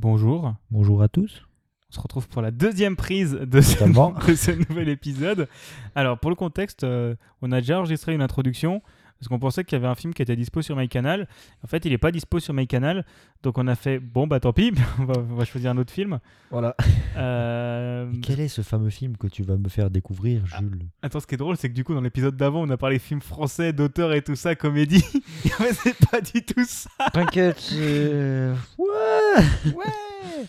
Bonjour. 0.00 0.54
Bonjour 0.70 1.02
à 1.02 1.08
tous. 1.08 1.42
On 1.90 1.94
se 1.96 1.98
retrouve 1.98 2.28
pour 2.28 2.40
la 2.40 2.52
deuxième 2.52 2.94
prise 2.94 3.32
de 3.32 3.60
ce, 3.60 3.72
Totalement. 3.72 4.14
de 4.28 4.36
ce 4.36 4.52
nouvel 4.52 4.88
épisode. 4.88 5.48
Alors, 5.96 6.20
pour 6.20 6.30
le 6.30 6.36
contexte, 6.36 6.84
euh, 6.84 7.16
on 7.42 7.50
a 7.50 7.60
déjà 7.60 7.78
enregistré 7.80 8.14
une 8.14 8.22
introduction 8.22 8.80
parce 9.18 9.28
qu'on 9.28 9.38
pensait 9.38 9.64
qu'il 9.64 9.76
y 9.76 9.80
avait 9.80 9.88
un 9.88 9.94
film 9.94 10.14
qui 10.14 10.22
était 10.22 10.36
dispo 10.36 10.62
sur 10.62 10.76
MyCanal. 10.76 11.28
En 11.64 11.66
fait, 11.66 11.84
il 11.84 11.90
n'est 11.90 11.98
pas 11.98 12.10
dispo 12.12 12.38
sur 12.40 12.54
MyCanal. 12.54 13.04
Donc, 13.42 13.58
on 13.58 13.66
a 13.66 13.74
fait 13.74 13.98
bon, 13.98 14.26
bah 14.26 14.40
tant 14.40 14.52
pis, 14.52 14.72
on 15.00 15.04
va, 15.04 15.14
on 15.18 15.34
va 15.34 15.44
choisir 15.44 15.70
un 15.70 15.78
autre 15.78 15.92
film. 15.92 16.18
Voilà. 16.50 16.74
Euh, 17.16 18.10
Quel 18.22 18.40
est 18.40 18.48
ce 18.48 18.62
fameux 18.62 18.90
film 18.90 19.16
que 19.16 19.26
tu 19.26 19.42
vas 19.42 19.56
me 19.56 19.68
faire 19.68 19.90
découvrir, 19.90 20.46
Jules? 20.46 20.86
Attends, 21.02 21.20
ce 21.20 21.26
qui 21.26 21.34
est 21.34 21.38
drôle, 21.38 21.56
c'est 21.56 21.68
que 21.68 21.74
du 21.74 21.84
coup, 21.84 21.94
dans 21.94 22.00
l'épisode 22.00 22.36
d'avant, 22.36 22.62
on 22.62 22.70
a 22.70 22.76
parlé 22.76 22.98
films 22.98 23.20
français, 23.22 23.72
d'auteurs 23.72 24.12
et 24.12 24.22
tout 24.22 24.36
ça, 24.36 24.54
comédie. 24.54 25.04
Mais 25.60 25.72
c'est 25.72 25.96
pas 26.10 26.20
du 26.20 26.42
tout 26.44 26.64
ça. 26.64 26.90
T'inquiète. 27.12 27.70
euh, 27.74 28.54
Ouais. 28.78 29.72
Ouais 29.72 30.46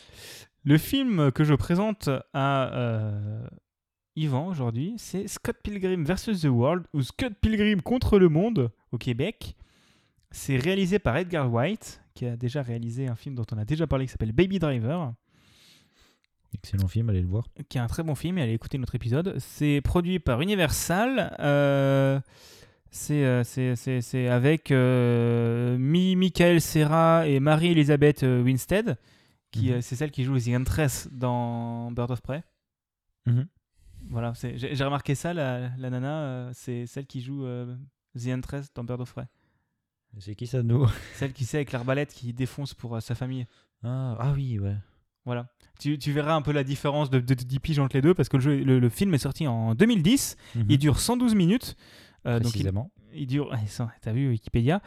Le 0.63 0.77
film 0.77 1.31
que 1.31 1.43
je 1.43 1.53
présente 1.55 2.09
à 2.33 2.71
euh, 2.73 3.41
Yvan 4.15 4.47
aujourd'hui, 4.47 4.95
c'est 4.97 5.27
Scott 5.27 5.57
Pilgrim 5.63 6.03
vs. 6.03 6.41
The 6.41 6.45
World 6.45 6.85
ou 6.93 7.01
Scott 7.01 7.33
Pilgrim 7.41 7.81
contre 7.81 8.19
le 8.19 8.27
monde 8.29 8.71
au 8.91 8.97
Québec. 8.97 9.55
C'est 10.31 10.57
réalisé 10.57 10.99
par 10.99 11.15
Edgar 11.17 11.51
White, 11.51 12.01
qui 12.13 12.25
a 12.25 12.35
déjà 12.37 12.61
réalisé 12.61 13.07
un 13.07 13.15
film 13.15 13.35
dont 13.35 13.45
on 13.53 13.57
a 13.57 13.65
déjà 13.65 13.87
parlé 13.87 14.05
qui 14.05 14.11
s'appelle 14.11 14.31
Baby 14.33 14.59
Driver, 14.59 15.13
Excellent 16.53 16.87
film, 16.87 17.09
allez 17.09 17.21
le 17.21 17.27
voir. 17.27 17.45
qui 17.69 17.77
est 17.77 17.81
un 17.81 17.85
très 17.87 18.01
bon 18.01 18.15
film 18.15 18.39
et 18.39 18.41
allez 18.41 18.53
écouter 18.53 18.79
notre 18.79 18.95
épisode. 18.95 19.35
C'est 19.37 19.81
produit 19.83 20.17
par 20.19 20.41
Universal. 20.41 21.35
euh, 21.39 22.19
c'est, 22.89 23.23
euh, 23.23 23.43
c'est, 23.43 24.27
avec 24.27 24.71
euh, 24.71 25.77
Mi- 25.77 26.15
Michael 26.15 26.59
Serra 26.59 27.27
et 27.27 27.39
Marie-Elisabeth 27.39 28.23
euh, 28.23 28.41
Winstead, 28.41 28.97
qui, 29.51 29.71
euh, 29.71 29.81
c'est 29.81 29.95
celle 29.95 30.09
qui 30.09 30.23
joue 30.23 30.39
The 30.39 30.47
Huntress 30.49 31.07
dans 31.11 31.91
Bird 31.91 32.09
of 32.09 32.21
Prey. 32.21 32.41
Mhm. 33.27 33.47
Voilà, 34.09 34.33
j'ai 34.55 34.83
remarqué 34.83 35.13
ça, 35.15 35.33
la, 35.33 35.69
la 35.77 35.89
nana, 35.91 36.21
euh, 36.23 36.49
c'est 36.53 36.85
celle 36.87 37.05
qui 37.05 37.21
joue 37.21 37.45
euh, 37.45 37.75
The 38.17 38.27
Huntress 38.29 38.73
dans 38.73 38.83
Bird 38.83 39.01
of 39.01 39.13
Prey. 39.13 39.25
C'est 40.17 40.33
qui 40.33 40.47
ça, 40.47 40.63
nous? 40.63 40.87
Celle 41.13 41.31
qui 41.33 41.45
sait 41.45 41.57
avec 41.57 41.71
l'arbalète 41.71 42.11
qui 42.11 42.33
défonce 42.33 42.73
pour 42.73 42.95
euh, 42.95 42.99
sa 42.99 43.13
famille. 43.13 43.45
ah, 43.83 44.15
ah 44.19 44.31
oui, 44.35 44.57
ouais. 44.57 44.75
Voilà. 45.25 45.47
Tu, 45.79 45.99
tu 45.99 46.11
verras 46.11 46.33
un 46.33 46.41
peu 46.41 46.51
la 46.51 46.63
différence 46.63 47.11
de, 47.11 47.19
de, 47.19 47.35
de 47.35 47.43
10 47.43 47.59
piges 47.59 47.77
entre 47.79 47.95
les 47.95 48.01
deux 48.01 48.15
parce 48.15 48.27
que 48.29 48.37
le, 48.37 48.41
jeu- 48.41 48.63
le, 48.63 48.79
le 48.79 48.89
film 48.89 49.13
est 49.13 49.19
sorti 49.19 49.45
en 49.47 49.75
2010. 49.75 50.35
Il 50.67 50.79
dure 50.79 50.99
112 50.99 51.35
minutes. 51.35 51.75
euh, 52.25 52.39
donc 52.39 52.55
il, 52.55 52.71
il 53.13 53.27
dure. 53.27 53.55
T'as 54.01 54.11
vu 54.11 54.29
Wikipédia 54.29 54.81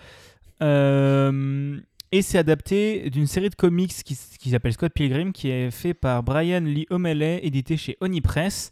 Euh, 0.61 1.79
Et 2.11 2.23
c'est 2.23 2.39
adapté 2.39 3.09
d'une 3.11 3.27
série 3.29 3.49
de 3.51 3.55
comics 3.55 3.93
qui, 4.05 4.19
qui 4.41 4.51
s'appelle 4.51 4.73
Scott 4.73 4.93
Pilgrim, 4.93 5.33
qui 5.33 5.49
est 5.49 5.71
fait 5.71 5.95
par 5.95 6.23
Brian 6.25 6.61
Lee 6.61 6.87
O'Malley, 6.91 7.39
édité 7.45 7.77
chez 7.77 7.97
Oni 8.01 8.21
Press. 8.21 8.71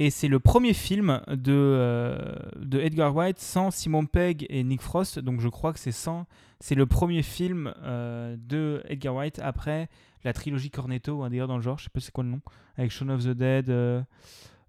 Et 0.00 0.10
c'est 0.10 0.28
le 0.28 0.38
premier 0.38 0.74
film 0.74 1.20
de, 1.26 1.52
euh, 1.52 2.36
de 2.56 2.78
Edgar 2.78 3.14
White 3.14 3.40
sans 3.40 3.72
Simon 3.72 4.06
Pegg 4.06 4.46
et 4.48 4.62
Nick 4.62 4.80
Frost. 4.80 5.18
Donc 5.18 5.40
je 5.40 5.48
crois 5.48 5.72
que 5.72 5.80
c'est 5.80 5.92
sans. 5.92 6.26
C'est 6.60 6.76
le 6.76 6.86
premier 6.86 7.22
film 7.22 7.74
euh, 7.82 8.36
de 8.38 8.82
Edgar 8.88 9.16
White 9.16 9.40
après 9.40 9.88
la 10.22 10.32
trilogie 10.32 10.70
Cornetto 10.70 11.24
un 11.24 11.30
délire 11.30 11.48
dans 11.48 11.56
le 11.56 11.62
genre. 11.62 11.78
Je 11.78 11.84
sais 11.84 11.90
pas 11.90 11.98
c'est 11.98 12.12
quoi 12.12 12.22
le 12.22 12.30
nom. 12.30 12.40
Avec 12.76 12.92
Shaun 12.92 13.08
of 13.08 13.24
the 13.24 13.30
Dead, 13.30 13.70
euh, 13.70 14.00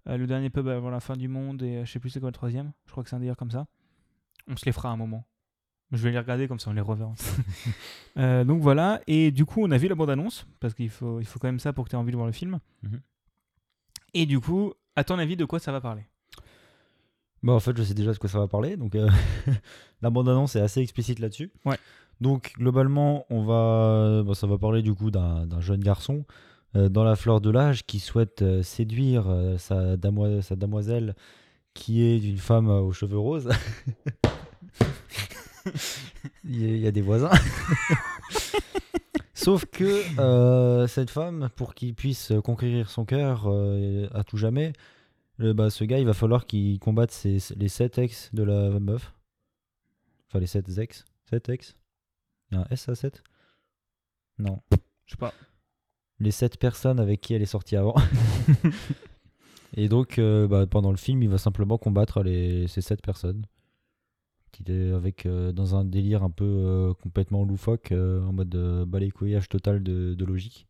le 0.06 0.26
dernier 0.26 0.50
pub 0.50 0.66
avant 0.66 0.90
la 0.90 1.00
fin 1.00 1.14
du 1.14 1.28
monde 1.28 1.62
et 1.62 1.84
je 1.84 1.90
sais 1.90 2.00
plus 2.00 2.10
c'est 2.10 2.20
quoi 2.20 2.30
le 2.30 2.34
troisième. 2.34 2.72
Je 2.86 2.90
crois 2.90 3.04
que 3.04 3.08
c'est 3.08 3.16
un 3.16 3.20
délire 3.20 3.36
comme 3.36 3.52
ça. 3.52 3.66
On 4.48 4.56
se 4.56 4.66
les 4.66 4.72
fera 4.72 4.90
à 4.90 4.92
un 4.92 4.96
moment. 4.96 5.24
Je 5.92 6.02
vais 6.02 6.10
les 6.10 6.18
regarder 6.18 6.48
comme 6.48 6.58
ça 6.58 6.70
on 6.70 6.74
les 6.74 6.80
reverra. 6.80 7.14
Euh, 8.18 8.42
donc 8.42 8.60
voilà. 8.60 9.00
Et 9.06 9.30
du 9.30 9.44
coup 9.44 9.62
on 9.62 9.70
a 9.70 9.78
vu 9.78 9.86
la 9.86 9.94
bande-annonce 9.94 10.44
parce 10.58 10.74
qu'il 10.74 10.90
faut, 10.90 11.20
il 11.20 11.26
faut 11.26 11.38
quand 11.38 11.46
même 11.46 11.60
ça 11.60 11.72
pour 11.72 11.84
que 11.84 11.90
tu 11.90 11.94
aies 11.94 11.98
envie 11.98 12.10
de 12.10 12.16
voir 12.16 12.26
le 12.26 12.32
film. 12.32 12.58
Mhm. 12.82 13.00
Et 14.14 14.26
du 14.26 14.40
coup, 14.40 14.72
à 14.96 15.04
ton 15.04 15.18
avis, 15.18 15.36
de 15.36 15.44
quoi 15.44 15.58
ça 15.58 15.72
va 15.72 15.80
parler? 15.80 16.02
Bah, 17.42 17.52
en 17.54 17.60
fait, 17.60 17.76
je 17.76 17.82
sais 17.82 17.94
déjà 17.94 18.12
de 18.12 18.18
quoi 18.18 18.28
ça 18.28 18.38
va 18.38 18.48
parler. 18.48 18.76
Donc, 18.76 18.94
euh, 18.94 19.08
la 20.02 20.10
bande-annonce 20.10 20.56
est 20.56 20.60
assez 20.60 20.80
explicite 20.80 21.18
là-dessus. 21.20 21.50
Ouais. 21.64 21.78
Donc, 22.20 22.52
globalement, 22.58 23.24
on 23.30 23.42
va, 23.44 24.22
bah, 24.22 24.34
ça 24.34 24.46
va 24.46 24.58
parler 24.58 24.82
du 24.82 24.92
coup 24.94 25.10
d'un 25.10 25.46
jeune 25.60 25.80
garçon 25.80 26.24
euh, 26.76 26.88
dans 26.90 27.02
la 27.02 27.16
fleur 27.16 27.40
de 27.40 27.50
l'âge 27.50 27.84
qui 27.86 27.98
souhaite 27.98 28.42
euh, 28.42 28.62
séduire 28.62 29.24
euh, 29.28 29.56
sa, 29.58 29.96
damoi- 29.96 30.42
sa 30.42 30.54
damoiselle 30.54 31.16
qui 31.72 32.02
est 32.02 32.18
d'une 32.18 32.36
femme 32.38 32.68
aux 32.68 32.92
cheveux 32.92 33.18
roses. 33.18 33.48
il, 36.44 36.60
y 36.60 36.64
a, 36.64 36.68
il 36.74 36.80
y 36.80 36.86
a 36.86 36.90
des 36.90 37.00
voisins. 37.00 37.30
Sauf 39.42 39.64
que 39.66 40.02
euh, 40.20 40.86
cette 40.86 41.10
femme, 41.10 41.48
pour 41.56 41.74
qu'il 41.74 41.94
puisse 41.94 42.32
conquérir 42.44 42.90
son 42.90 43.04
cœur 43.04 43.44
euh, 43.46 44.08
à 44.12 44.22
tout 44.24 44.36
jamais, 44.36 44.72
euh, 45.40 45.54
bah, 45.54 45.70
ce 45.70 45.84
gars, 45.84 45.98
il 45.98 46.04
va 46.06 46.12
falloir 46.12 46.46
qu'il 46.46 46.78
combatte 46.78 47.10
ses- 47.10 47.38
les 47.56 47.68
7 47.68 47.98
ex 47.98 48.30
de 48.34 48.42
la 48.42 48.78
meuf. 48.80 49.14
Enfin, 50.28 50.40
les 50.40 50.46
7 50.46 50.68
ex. 50.78 51.04
7 51.30 51.48
ex 51.48 51.74
Il 52.50 52.56
y 52.56 52.58
a 52.58 52.62
un 52.64 52.66
S 52.70 52.88
à 52.88 52.94
7 52.94 53.22
Non. 54.38 54.60
Je 55.06 55.12
sais 55.12 55.16
pas. 55.16 55.32
Les 56.18 56.30
7 56.32 56.58
personnes 56.58 57.00
avec 57.00 57.20
qui 57.22 57.32
elle 57.32 57.42
est 57.42 57.46
sortie 57.46 57.76
avant. 57.76 57.94
Et 59.76 59.88
donc, 59.88 60.18
euh, 60.18 60.46
bah, 60.48 60.66
pendant 60.66 60.90
le 60.90 60.96
film, 60.98 61.22
il 61.22 61.28
va 61.30 61.38
simplement 61.38 61.78
combattre 61.78 62.22
les, 62.22 62.68
ces 62.68 62.80
7 62.82 63.00
personnes. 63.00 63.46
Qui 64.52 64.64
est 64.70 64.92
avec, 64.92 65.26
euh, 65.26 65.52
dans 65.52 65.76
un 65.76 65.84
délire 65.84 66.22
un 66.22 66.30
peu 66.30 66.44
euh, 66.44 66.92
complètement 66.94 67.44
loufoque, 67.44 67.92
euh, 67.92 68.22
en 68.24 68.32
mode 68.32 68.50
balayage 68.86 69.48
total 69.48 69.82
de, 69.82 70.14
de 70.14 70.24
logique. 70.24 70.66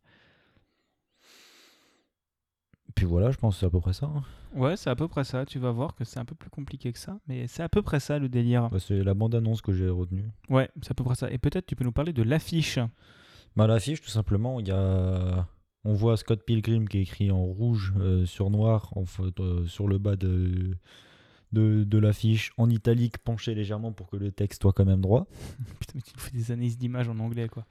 Puis 2.94 3.06
voilà, 3.06 3.30
je 3.30 3.38
pense 3.38 3.54
que 3.54 3.60
c'est 3.60 3.66
à 3.66 3.70
peu 3.70 3.80
près 3.80 3.92
ça. 3.92 4.06
hein. 4.06 4.22
Ouais, 4.54 4.76
c'est 4.76 4.90
à 4.90 4.96
peu 4.96 5.08
près 5.08 5.24
ça. 5.24 5.46
Tu 5.46 5.58
vas 5.58 5.70
voir 5.70 5.94
que 5.94 6.04
c'est 6.04 6.18
un 6.18 6.24
peu 6.24 6.34
plus 6.34 6.50
compliqué 6.50 6.92
que 6.92 6.98
ça, 6.98 7.18
mais 7.28 7.46
c'est 7.46 7.62
à 7.62 7.68
peu 7.68 7.82
près 7.82 8.00
ça 8.00 8.18
le 8.18 8.28
délire. 8.28 8.68
Bah, 8.68 8.78
c'est 8.80 9.02
la 9.02 9.14
bande-annonce 9.14 9.62
que 9.62 9.72
j'ai 9.72 9.88
retenue. 9.88 10.28
Ouais, 10.48 10.68
c'est 10.82 10.90
à 10.90 10.94
peu 10.94 11.04
près 11.04 11.14
ça. 11.14 11.30
Et 11.30 11.38
peut-être 11.38 11.66
tu 11.66 11.76
peux 11.76 11.84
nous 11.84 11.92
parler 11.92 12.12
de 12.12 12.22
l'affiche. 12.22 12.78
Bah, 13.56 13.66
l'affiche, 13.66 14.00
tout 14.00 14.10
simplement, 14.10 14.60
il 14.60 14.68
y 14.68 14.72
a... 14.72 15.46
on 15.84 15.94
voit 15.94 16.16
Scott 16.16 16.44
Pilgrim 16.44 16.88
qui 16.88 16.98
est 16.98 17.02
écrit 17.02 17.30
en 17.30 17.44
rouge 17.44 17.94
euh, 17.98 18.26
sur 18.26 18.50
noir 18.50 18.90
en 18.96 19.04
fait, 19.06 19.38
euh, 19.40 19.66
sur 19.66 19.86
le 19.88 19.98
bas 19.98 20.16
de, 20.16 20.76
de, 21.52 21.84
de 21.84 21.98
l'affiche, 21.98 22.52
en 22.56 22.70
italique, 22.70 23.18
penché 23.18 23.54
légèrement 23.54 23.92
pour 23.92 24.08
que 24.08 24.16
le 24.16 24.30
texte 24.32 24.62
soit 24.62 24.72
quand 24.72 24.84
même 24.84 25.00
droit. 25.00 25.26
Putain, 25.80 25.92
mais 25.96 26.02
tu 26.02 26.12
nous 26.14 26.20
fais 26.20 26.30
des 26.32 26.50
analyses 26.52 26.78
d'images 26.78 27.08
en 27.08 27.18
anglais, 27.18 27.48
quoi. 27.48 27.66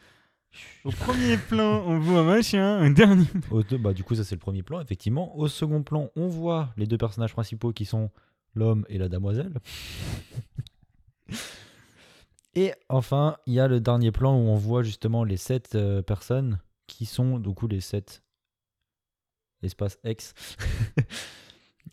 Au 0.83 0.89
premier 0.89 1.37
plan, 1.37 1.83
on 1.85 1.99
voit 1.99 2.21
un 2.21 2.23
machin, 2.23 2.79
un 2.79 2.89
dernier. 2.89 3.25
Au 3.51 3.61
deux- 3.61 3.77
bah, 3.77 3.93
du 3.93 4.03
coup, 4.03 4.15
ça 4.15 4.23
c'est 4.23 4.33
le 4.35 4.39
premier 4.39 4.63
plan, 4.63 4.81
effectivement. 4.81 5.37
Au 5.37 5.47
second 5.47 5.83
plan, 5.83 6.09
on 6.15 6.27
voit 6.27 6.73
les 6.75 6.87
deux 6.87 6.97
personnages 6.97 7.33
principaux 7.33 7.71
qui 7.71 7.85
sont 7.85 8.09
l'homme 8.55 8.83
et 8.89 8.97
la 8.97 9.09
damoiselle. 9.09 9.53
et 12.55 12.73
enfin, 12.89 13.37
il 13.45 13.53
y 13.53 13.59
a 13.59 13.67
le 13.67 13.79
dernier 13.79 14.11
plan 14.11 14.33
où 14.35 14.47
on 14.47 14.55
voit 14.55 14.81
justement 14.83 15.23
les 15.23 15.37
sept 15.37 15.75
euh, 15.75 16.01
personnes 16.01 16.59
qui 16.87 17.05
sont 17.05 17.37
du 17.37 17.53
coup 17.53 17.67
les 17.67 17.81
sept 17.81 18.23
espace 19.61 19.99
ex 20.03 20.33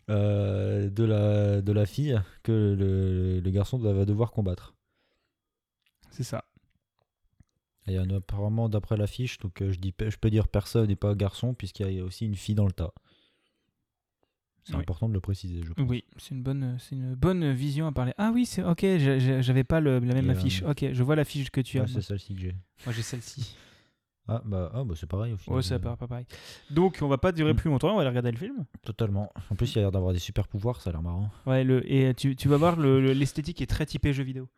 euh, 0.09 0.89
de, 0.89 1.03
la, 1.03 1.61
de 1.61 1.71
la 1.71 1.85
fille 1.85 2.19
que 2.43 2.51
le, 2.77 3.39
le 3.39 3.51
garçon 3.51 3.77
va 3.77 4.05
devoir 4.05 4.31
combattre. 4.31 4.73
C'est 6.11 6.23
ça. 6.23 6.43
Il 7.87 7.93
y 7.93 7.99
en 7.99 8.09
a 8.09 8.17
apparemment 8.17 8.67
d'après 8.69 8.97
l'affiche, 8.97 9.37
donc 9.37 9.61
euh, 9.61 9.71
je, 9.71 9.79
dis, 9.79 9.93
je 9.97 10.17
peux 10.17 10.29
dire 10.29 10.47
personne 10.49 10.89
et 10.91 10.95
pas 10.97 11.15
garçon, 11.15 11.53
puisqu'il 11.53 11.89
y 11.91 11.99
a 11.99 12.03
aussi 12.03 12.25
une 12.25 12.35
fille 12.35 12.55
dans 12.55 12.65
le 12.65 12.73
tas. 12.73 12.93
C'est 14.63 14.73
Oui. 14.73 14.81
important 14.81 15.07
de 15.07 15.13
le 15.13 15.21
préciser, 15.21 15.63
je 15.63 15.71
pense. 15.71 15.89
Oui, 15.89 16.03
c'est 16.17 16.35
une 16.35 16.43
bonne, 16.43 16.75
c'est 16.79 16.95
une 16.95 17.15
bonne 17.15 17.53
vision 17.53 17.87
à 17.87 17.93
parler. 17.93 18.13
Ah 18.17 18.31
oui, 18.33 18.45
c'est 18.45 18.61
ok. 18.63 18.81
J'avais 19.39 19.63
pas 19.63 19.79
le- 19.79 19.99
la 19.99 20.13
même 20.15 20.25
Et, 20.25 20.29
euh, 20.29 20.33
affiche. 20.33 20.61
Ok, 20.63 20.85
je 20.91 21.03
vois 21.03 21.15
l'affiche 21.15 21.49
que 21.49 21.61
tu 21.61 21.79
as. 21.79 21.83
Ouais, 21.83 21.87
c'est 21.87 22.01
celle-ci 22.01 22.33
que 22.35 22.41
j'ai. 22.41 22.55
Moi, 22.85 22.93
j'ai 22.93 23.01
celle-ci. 23.03 23.55
Ah 24.29 24.41
bah, 24.45 24.71
ah, 24.73 24.83
bah 24.83 24.93
c'est 24.97 25.07
pareil 25.07 25.33
au 25.33 25.37
final. 25.37 25.55
Ouais, 25.57 25.63
c'est 25.63 25.79
pas, 25.79 25.95
pas 25.95 26.07
pareil. 26.07 26.25
Donc, 26.69 26.99
on 27.01 27.07
va 27.07 27.17
pas 27.17 27.31
durer 27.31 27.53
Mm. 27.53 27.55
plus 27.55 27.69
longtemps. 27.69 27.91
On 27.91 27.95
va 27.95 28.01
aller 28.01 28.09
regarder 28.09 28.31
le 28.31 28.37
film. 28.37 28.65
Totalement. 28.83 29.31
En 29.49 29.55
plus, 29.55 29.73
il 29.73 29.79
a 29.79 29.81
l'air 29.83 29.91
d'avoir 29.91 30.11
des 30.13 30.19
super 30.19 30.47
pouvoirs, 30.47 30.81
ça 30.81 30.89
a 30.89 30.93
l'air 30.93 31.01
marrant. 31.01 31.29
Ouais, 31.45 31.63
le, 31.63 31.89
et 31.91 32.13
tu, 32.13 32.35
tu 32.35 32.47
vas 32.49 32.57
voir 32.57 32.75
le- 32.75 32.99
le- 33.01 33.13
l'esthétique 33.13 33.61
est 33.61 33.67
très 33.67 33.85
typée 33.85 34.11
jeu 34.13 34.23
vidéo. 34.23 34.49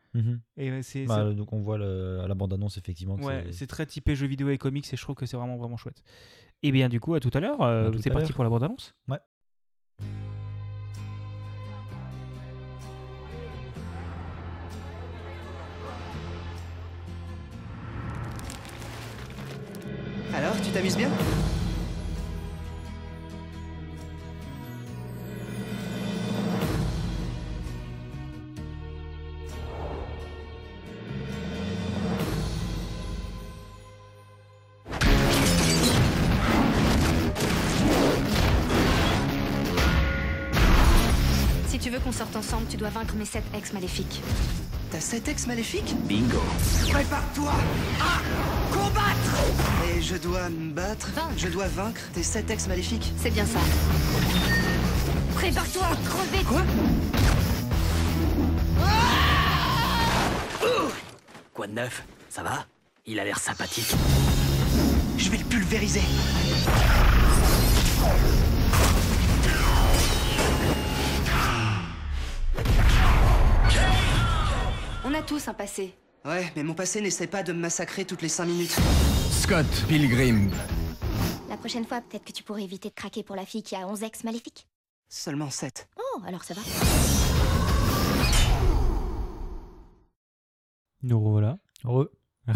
Et 0.57 0.71
ouais, 0.71 0.81
c'est 0.81 1.05
Bah, 1.05 1.31
donc 1.33 1.53
on 1.53 1.59
voit 1.59 1.77
le- 1.77 2.19
à 2.23 2.27
la 2.27 2.33
bande-annonce 2.33 2.77
effectivement 2.79 3.15
que 3.15 3.23
Ouais, 3.25 3.43
c'est- 3.47 3.51
c'est 3.51 3.67
très 3.67 3.85
typé 3.85 4.15
jeux 4.15 4.25
vidéo 4.27 4.49
et 4.49 4.57
comics 4.57 4.91
et 4.91 4.97
je 4.97 5.01
trouve 5.01 5.15
que 5.15 5.25
c'est 5.27 5.37
vraiment 5.37 5.57
vraiment 5.57 5.77
chouette. 5.77 6.01
Et 6.63 6.71
bien 6.71 6.89
du 6.89 6.99
coup, 6.99 7.13
à 7.13 7.19
tout 7.19 7.29
à 7.33 7.39
l'heure, 7.39 7.61
euh, 7.61 7.87
À 7.89 7.91
tout 7.91 7.99
c'est 7.99 8.09
à 8.09 8.13
parti 8.13 8.29
l'heure. 8.29 8.35
pour 8.35 8.43
la 8.43 8.49
bande-annonce. 8.49 8.95
Ouais. 9.07 9.19
Alors, 20.33 20.55
tu 20.61 20.69
t'amuses 20.69 20.95
bien 20.95 21.09
Si 41.67 41.79
tu 41.79 41.89
veux 41.89 41.99
qu'on 41.99 42.11
sorte 42.11 42.35
ensemble, 42.35 42.67
tu 42.69 42.77
dois 42.77 42.89
vaincre 42.89 43.15
mes 43.15 43.25
sept 43.25 43.43
ex 43.55 43.73
maléfiques. 43.73 44.21
T'as 44.91 44.99
sept 44.99 45.27
ex 45.27 45.45
maléfiques 45.45 45.95
Bingo. 46.07 46.41
Prépare-toi 46.89 47.51
à 48.01 48.73
combattre 48.73 49.95
Et 49.95 50.01
je 50.01 50.15
dois 50.15 50.49
me 50.49 50.71
battre 50.71 51.09
Vaincre. 51.11 51.33
Je 51.37 51.47
dois 51.47 51.67
vaincre 51.67 52.01
tes 52.13 52.23
sept 52.23 52.49
ex 52.49 52.67
maléfiques 52.67 53.13
C'est 53.17 53.29
bien 53.29 53.45
ça. 53.45 53.59
Prépare-toi 55.35 55.83
à 55.85 55.95
crever 55.95 56.43
Quoi 56.43 56.61
Quoi 61.53 61.67
de 61.67 61.73
neuf 61.73 62.03
Ça 62.29 62.41
va 62.41 62.65
Il 63.05 63.19
a 63.19 63.23
l'air 63.23 63.37
sympathique. 63.37 63.93
Je 65.17 65.29
vais 65.29 65.37
le 65.37 65.43
pulvériser 65.43 66.01
a 75.19 75.23
tous 75.23 75.49
un 75.49 75.53
passé. 75.53 75.93
Ouais, 76.23 76.49
mais 76.55 76.63
mon 76.63 76.73
passé 76.73 77.01
n'essaie 77.01 77.27
pas 77.27 77.43
de 77.43 77.51
me 77.51 77.59
massacrer 77.59 78.05
toutes 78.05 78.21
les 78.21 78.29
cinq 78.29 78.45
minutes. 78.45 78.73
Scott 79.29 79.65
Pilgrim. 79.89 80.49
La 81.49 81.57
prochaine 81.57 81.85
fois, 81.85 81.99
peut-être 81.99 82.23
que 82.23 82.31
tu 82.31 82.41
pourrais 82.41 82.63
éviter 82.63 82.87
de 82.87 82.93
craquer 82.93 83.21
pour 83.23 83.35
la 83.35 83.45
fille 83.45 83.61
qui 83.61 83.75
a 83.75 83.85
11 83.85 84.03
ex 84.03 84.23
maléfiques. 84.23 84.65
Seulement 85.09 85.49
sept. 85.49 85.89
Oh, 85.97 86.21
alors 86.25 86.45
ça 86.45 86.53
va. 86.53 86.61
Nous 91.03 91.19
revoilà. 91.19 91.57
Heureux. 91.83 92.13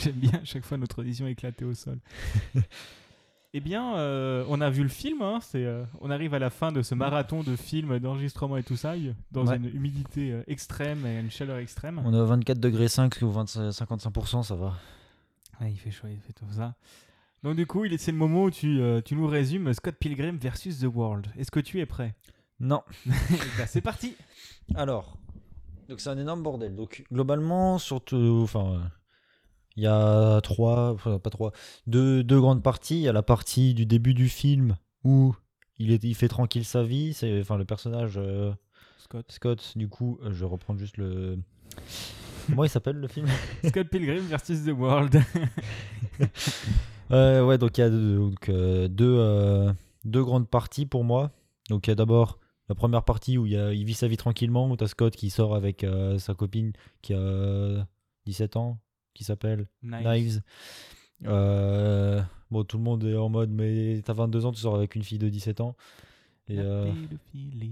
J'aime 0.00 0.16
bien 0.16 0.40
à 0.42 0.44
chaque 0.44 0.64
fois 0.64 0.76
notre 0.76 1.02
audition 1.02 1.28
éclatée 1.28 1.64
au 1.64 1.74
sol. 1.74 2.00
eh 3.56 3.60
bien, 3.60 3.96
euh, 3.96 4.44
on 4.48 4.60
a 4.60 4.68
vu 4.68 4.82
le 4.82 4.88
film. 4.88 5.22
hein, 5.22 5.38
c'est, 5.40 5.64
euh, 5.64 5.84
on 6.00 6.10
arrive 6.10 6.34
à 6.34 6.38
la 6.38 6.50
fin 6.50 6.72
de 6.72 6.82
ce 6.82 6.94
marathon 6.94 7.42
de 7.42 7.54
films, 7.56 7.98
d'enregistrement 8.00 8.56
et 8.56 8.62
tout 8.64 8.76
ça, 8.76 8.94
dans 9.30 9.46
Ouais. 9.46 9.56
une 9.56 9.66
humidité 9.74 10.32
euh, 10.32 10.42
extrême 10.48 11.06
et 11.06 11.20
une 11.20 11.30
chaleur 11.30 11.58
extrême. 11.58 12.02
On 12.04 12.12
est 12.12 12.18
à 12.18 12.24
24 12.24 12.58
degrés 12.58 12.88
5 12.88 13.16
ou 13.22 13.30
25 13.30 13.70
55%, 13.70 14.42
ça 14.42 14.54
va. 14.56 14.74
Ouais, 15.60 15.70
il 15.70 15.78
fait 15.78 15.90
chaud, 15.92 16.08
il 16.10 16.18
fait 16.20 16.32
tout 16.32 16.44
ça. 16.50 16.74
Donc 17.44 17.56
du 17.56 17.66
coup, 17.66 17.84
il 17.84 17.92
est- 17.92 17.98
c'est 17.98 18.10
le 18.12 18.18
moment 18.18 18.44
où 18.44 18.50
tu, 18.50 18.80
tu 19.04 19.14
nous 19.16 19.26
résumes 19.26 19.72
Scott 19.72 19.94
Pilgrim 20.00 20.36
versus 20.36 20.80
The 20.80 20.86
World. 20.92 21.26
Est-ce 21.38 21.50
que 21.50 21.60
tu 21.60 21.78
es 21.80 21.86
prêt? 21.86 22.14
Non. 22.58 22.82
Ben, 23.06 23.66
C'est 23.68 23.80
parti 23.82 24.16
Alors, 24.74 25.16
donc 25.88 26.00
c'est 26.00 26.08
un 26.10 26.18
énorme 26.18 26.42
bordel. 26.42 26.74
Donc 26.74 27.04
globalement, 27.12 27.78
surtout, 27.78 28.40
enfin, 28.42 28.90
il 29.76 29.82
y 29.82 29.86
a 29.86 30.40
trois, 30.42 30.92
enfin, 30.92 31.18
pas 31.18 31.30
trois, 31.30 31.52
deux, 31.86 32.22
deux 32.24 32.40
grandes 32.40 32.62
parties. 32.62 32.96
Il 32.96 33.02
y 33.02 33.08
a 33.08 33.12
la 33.12 33.22
partie 33.22 33.74
du 33.74 33.86
début 33.86 34.14
du 34.14 34.28
film 34.28 34.76
où 35.04 35.34
il, 35.78 35.90
est, 35.92 36.02
il 36.04 36.14
fait 36.14 36.28
tranquille 36.28 36.64
sa 36.64 36.82
vie. 36.82 37.12
C'est, 37.14 37.40
enfin, 37.40 37.56
le 37.56 37.64
personnage 37.64 38.14
euh, 38.16 38.52
Scott. 38.98 39.26
Scott. 39.30 39.72
Du 39.76 39.88
coup, 39.88 40.18
euh, 40.22 40.30
je 40.32 40.40
vais 40.40 40.46
reprendre 40.50 40.78
juste 40.78 40.96
le. 40.96 41.38
Comment 42.46 42.64
il 42.64 42.68
s'appelle 42.70 42.96
le 42.96 43.08
film? 43.08 43.26
Scott 43.68 43.88
Pilgrim 43.88 44.20
versus 44.26 44.64
The 44.64 44.68
World. 44.70 45.20
Euh, 47.10 47.44
ouais, 47.44 47.58
donc 47.58 47.76
il 47.76 47.82
y 47.82 47.84
a 47.84 47.90
deux, 47.90 48.16
donc, 48.16 48.48
euh, 48.48 48.88
deux, 48.88 49.72
deux 50.04 50.24
grandes 50.24 50.48
parties 50.48 50.86
pour 50.86 51.04
moi. 51.04 51.32
Donc 51.68 51.86
il 51.86 51.90
y 51.90 51.92
a 51.92 51.94
d'abord 51.94 52.38
la 52.70 52.74
première 52.74 53.04
partie 53.04 53.36
où 53.36 53.44
il, 53.46 53.52
y 53.52 53.56
a- 53.58 53.74
il 53.74 53.84
vit 53.84 53.92
sa 53.94 54.08
vie 54.08 54.16
tranquillement, 54.16 54.70
où 54.70 54.76
tu 54.76 54.84
as 54.84 54.88
Scott 54.88 55.14
qui 55.14 55.28
sort 55.28 55.54
avec 55.54 55.84
sa 56.18 56.34
copine 56.34 56.72
qui 57.02 57.12
a 57.12 57.18
euh, 57.18 57.82
17 58.26 58.56
ans, 58.56 58.78
qui 59.14 59.24
s'appelle. 59.24 59.66
Knives. 59.82 60.42
Euh, 61.26 62.20
bon, 62.50 62.64
tout 62.64 62.76
le 62.76 62.82
monde 62.82 63.04
est 63.04 63.16
en 63.16 63.28
mode, 63.28 63.50
mais 63.50 64.02
t'as 64.04 64.12
22 64.12 64.46
ans, 64.46 64.52
tu 64.52 64.60
sors 64.60 64.74
avec 64.74 64.94
une 64.94 65.02
fille 65.02 65.18
de 65.18 65.28
17 65.28 65.60
ans. 65.60 65.76
Et 66.48 66.58
euh, 66.58 66.92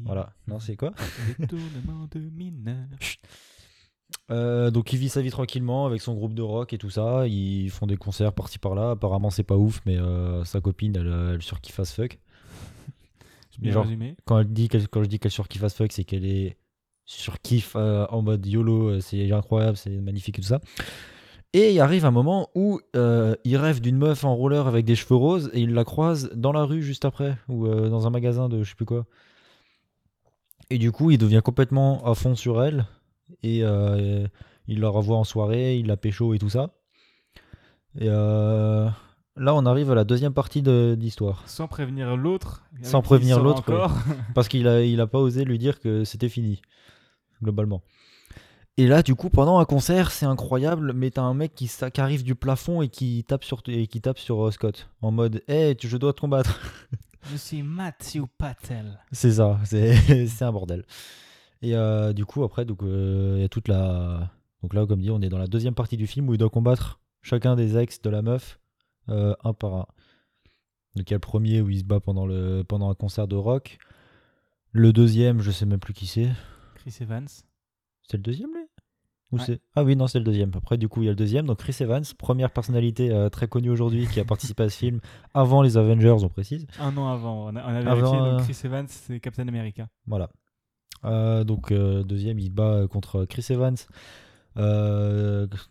voilà, 0.06 0.32
non, 0.46 0.58
c'est 0.58 0.76
quoi? 0.76 0.92
Détournement 1.38 2.08
de 2.10 2.20
mineurs. 2.20 2.86
Euh, 4.30 4.70
donc 4.70 4.92
il 4.92 4.98
vit 4.98 5.08
sa 5.08 5.20
vie 5.20 5.30
tranquillement 5.30 5.84
avec 5.84 6.00
son 6.00 6.14
groupe 6.14 6.32
de 6.34 6.42
rock 6.42 6.72
et 6.72 6.78
tout 6.78 6.88
ça. 6.90 7.26
Ils 7.26 7.70
font 7.70 7.86
des 7.86 7.96
concerts 7.96 8.32
par-ci 8.32 8.58
par-là. 8.58 8.90
Apparemment 8.92 9.30
c'est 9.30 9.42
pas 9.42 9.56
ouf, 9.56 9.80
mais 9.84 9.98
euh, 9.98 10.44
sa 10.44 10.60
copine 10.60 10.96
elle, 10.96 11.32
elle 11.34 11.42
surkiffe 11.42 11.80
as 11.80 11.92
fuck. 11.94 12.18
Bien 13.58 13.72
Genre- 13.72 13.84
résumé. 13.84 14.16
Quand, 14.24 14.38
elle 14.38 14.50
dit 14.52 14.68
qu'elle- 14.68 14.88
quand 14.88 15.02
je 15.02 15.08
dis 15.08 15.18
qu'elle 15.18 15.30
surkiffe 15.30 15.62
as 15.64 15.74
fuck, 15.74 15.92
c'est 15.92 16.04
qu'elle 16.04 16.24
est 16.24 16.56
surkiffe 17.04 17.74
euh, 17.76 18.06
en 18.08 18.22
mode 18.22 18.46
YOLO, 18.46 19.00
c'est 19.00 19.30
incroyable, 19.32 19.76
c'est 19.76 19.90
magnifique 20.00 20.38
et 20.38 20.42
tout 20.42 20.48
ça. 20.48 20.60
Et 21.54 21.74
il 21.74 21.80
arrive 21.80 22.06
un 22.06 22.10
moment 22.10 22.48
où 22.54 22.80
euh, 22.96 23.34
il 23.44 23.56
rêve 23.56 23.80
d'une 23.80 23.98
meuf 23.98 24.24
en 24.24 24.34
roller 24.34 24.66
avec 24.66 24.86
des 24.86 24.94
cheveux 24.94 25.16
roses 25.16 25.50
et 25.52 25.60
il 25.60 25.74
la 25.74 25.84
croise 25.84 26.30
dans 26.34 26.52
la 26.52 26.64
rue 26.64 26.82
juste 26.82 27.04
après 27.04 27.36
ou 27.48 27.66
euh, 27.66 27.90
dans 27.90 28.06
un 28.06 28.10
magasin 28.10 28.48
de 28.48 28.62
je 28.62 28.70
sais 28.70 28.74
plus 28.74 28.86
quoi. 28.86 29.04
Et 30.70 30.78
du 30.78 30.92
coup, 30.92 31.10
il 31.10 31.18
devient 31.18 31.42
complètement 31.44 32.02
à 32.06 32.14
fond 32.14 32.34
sur 32.34 32.62
elle 32.64 32.86
et 33.42 33.62
euh, 33.62 34.26
il 34.66 34.80
la 34.80 34.88
revoit 34.88 35.18
en 35.18 35.24
soirée, 35.24 35.76
il 35.76 35.88
la 35.88 35.98
pécho 35.98 36.32
et 36.32 36.38
tout 36.38 36.48
ça. 36.48 36.70
Et 38.00 38.06
là, 38.06 38.94
on 39.54 39.66
arrive 39.66 39.90
à 39.90 39.94
la 39.94 40.04
deuxième 40.04 40.32
partie 40.32 40.62
de 40.62 40.96
l'histoire. 40.98 41.42
Sans 41.46 41.68
prévenir 41.68 42.16
l'autre. 42.16 42.64
Sans 42.80 43.02
prévenir 43.02 43.42
l'autre. 43.42 43.64
Parce 44.34 44.48
qu'il 44.48 44.66
a, 44.66 44.82
il 44.82 44.98
a 45.02 45.06
pas 45.06 45.18
osé 45.18 45.44
lui 45.44 45.58
dire 45.58 45.78
que 45.78 46.04
c'était 46.04 46.30
fini, 46.30 46.62
globalement. 47.42 47.82
Et 48.78 48.86
là, 48.86 49.02
du 49.02 49.14
coup, 49.14 49.28
pendant 49.28 49.58
un 49.58 49.64
concert, 49.66 50.10
c'est 50.10 50.24
incroyable, 50.24 50.92
mais 50.94 51.10
t'as 51.10 51.22
un 51.22 51.34
mec 51.34 51.54
qui, 51.54 51.68
qui 51.92 52.00
arrive 52.00 52.24
du 52.24 52.34
plafond 52.34 52.80
et 52.80 52.88
qui 52.88 53.22
tape 53.24 53.44
sur, 53.44 53.62
et 53.68 53.86
qui 53.86 54.00
tape 54.00 54.18
sur 54.18 54.46
euh, 54.46 54.50
Scott, 54.50 54.88
en 55.02 55.10
mode 55.10 55.42
Hey, 55.46 55.76
tu- 55.76 55.88
je 55.88 55.96
dois 55.98 56.12
te 56.12 56.20
combattre. 56.20 56.58
Je 57.30 57.36
suis 57.36 57.62
Matthew 57.62 58.22
Patel. 58.36 58.98
c'est 59.12 59.32
ça, 59.32 59.60
c'est 59.64 59.94
c'est 60.26 60.44
un 60.44 60.50
bordel. 60.50 60.84
Et 61.60 61.76
euh, 61.76 62.12
du 62.12 62.24
coup, 62.24 62.42
après, 62.42 62.64
donc, 62.64 62.82
euh, 62.82 63.34
il 63.36 63.42
y 63.42 63.44
a 63.44 63.48
toute 63.48 63.68
la. 63.68 64.32
Donc 64.62 64.74
là, 64.74 64.86
comme 64.86 65.00
dit, 65.00 65.10
on 65.10 65.22
est 65.22 65.28
dans 65.28 65.38
la 65.38 65.46
deuxième 65.46 65.74
partie 65.74 65.96
du 65.96 66.08
film 66.08 66.28
où 66.28 66.34
il 66.34 66.38
doit 66.38 66.50
combattre 66.50 66.98
chacun 67.20 67.54
des 67.54 67.76
ex 67.78 68.02
de 68.02 68.10
la 68.10 68.22
meuf, 68.22 68.58
euh, 69.08 69.34
un 69.44 69.52
par 69.52 69.74
un. 69.74 69.86
Donc 70.96 71.08
il 71.08 71.10
y 71.10 71.14
a 71.14 71.16
le 71.16 71.20
premier 71.20 71.60
où 71.60 71.70
il 71.70 71.78
se 71.78 71.84
bat 71.84 72.00
pendant, 72.00 72.26
le, 72.26 72.64
pendant 72.66 72.90
un 72.90 72.94
concert 72.94 73.28
de 73.28 73.36
rock. 73.36 73.78
Le 74.72 74.92
deuxième, 74.92 75.40
je 75.42 75.52
sais 75.52 75.64
même 75.66 75.78
plus 75.78 75.94
qui 75.94 76.06
c'est. 76.08 76.30
Chris 76.74 76.96
Evans. 77.00 77.28
C'est 77.28 78.16
le 78.16 78.22
deuxième, 78.24 78.50
lui? 78.52 78.61
Ou 79.32 79.36
Ouais. 79.38 79.42
c'est... 79.46 79.60
Ah 79.74 79.82
oui, 79.82 79.96
non, 79.96 80.06
c'est 80.06 80.18
le 80.18 80.24
deuxième. 80.24 80.50
Après, 80.54 80.76
du 80.76 80.88
coup, 80.88 81.02
il 81.02 81.06
y 81.06 81.08
a 81.08 81.12
le 81.12 81.16
deuxième. 81.16 81.46
Donc, 81.46 81.58
Chris 81.58 81.74
Evans, 81.80 82.04
première 82.18 82.50
personnalité 82.50 83.10
euh, 83.10 83.30
très 83.30 83.48
connue 83.48 83.70
aujourd'hui 83.70 84.06
qui 84.06 84.20
a 84.20 84.24
participé 84.24 84.62
à 84.64 84.68
ce 84.68 84.76
film 84.76 85.00
avant 85.32 85.62
les 85.62 85.76
Avengers, 85.78 86.16
on 86.22 86.28
précise. 86.28 86.66
Un 86.78 86.94
an 86.98 87.08
avant. 87.08 87.46
On 87.46 87.56
a, 87.56 87.62
on 87.62 87.68
a 87.68 87.78
Avant, 87.78 87.94
vérifié. 87.94 88.18
donc 88.18 88.40
euh, 88.40 88.44
Chris 88.44 88.58
Evans, 88.64 88.86
c'est 88.88 89.20
Captain 89.20 89.48
America. 89.48 89.88
Voilà. 90.06 90.28
Euh, 91.04 91.44
donc, 91.44 91.72
euh, 91.72 92.02
deuxième, 92.04 92.38
il 92.38 92.50
bat 92.50 92.86
contre 92.88 93.24
Chris 93.24 93.46
Evans. 93.50 93.76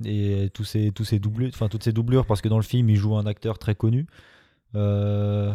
Et 0.05 0.49
tous 0.53 1.13
doublures, 1.19 1.49
enfin 1.53 1.67
toutes 1.69 1.83
ces 1.83 1.93
doublures, 1.93 2.25
parce 2.25 2.41
que 2.41 2.49
dans 2.49 2.57
le 2.57 2.63
film, 2.63 2.89
il 2.89 2.95
joue 2.95 3.15
un 3.15 3.27
acteur 3.27 3.59
très 3.59 3.75
connu. 3.75 4.07
Le 4.73 5.53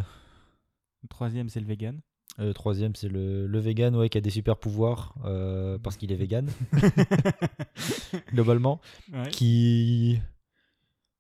troisième, 1.09 1.49
c'est 1.49 1.61
le 1.61 1.66
vegan. 1.66 2.00
Le 2.38 2.52
troisième, 2.52 2.95
c'est 2.95 3.09
le, 3.09 3.47
le 3.47 3.59
vegan, 3.59 3.97
ouais, 3.97 4.09
qui 4.09 4.19
a 4.19 4.21
des 4.21 4.31
super 4.31 4.57
pouvoirs 4.57 5.14
euh, 5.25 5.78
parce 5.78 5.97
qu'il 5.97 6.12
est 6.12 6.16
vegan, 6.16 6.49
globalement. 8.33 8.81
Ouais. 9.12 9.28
qui 9.31 10.21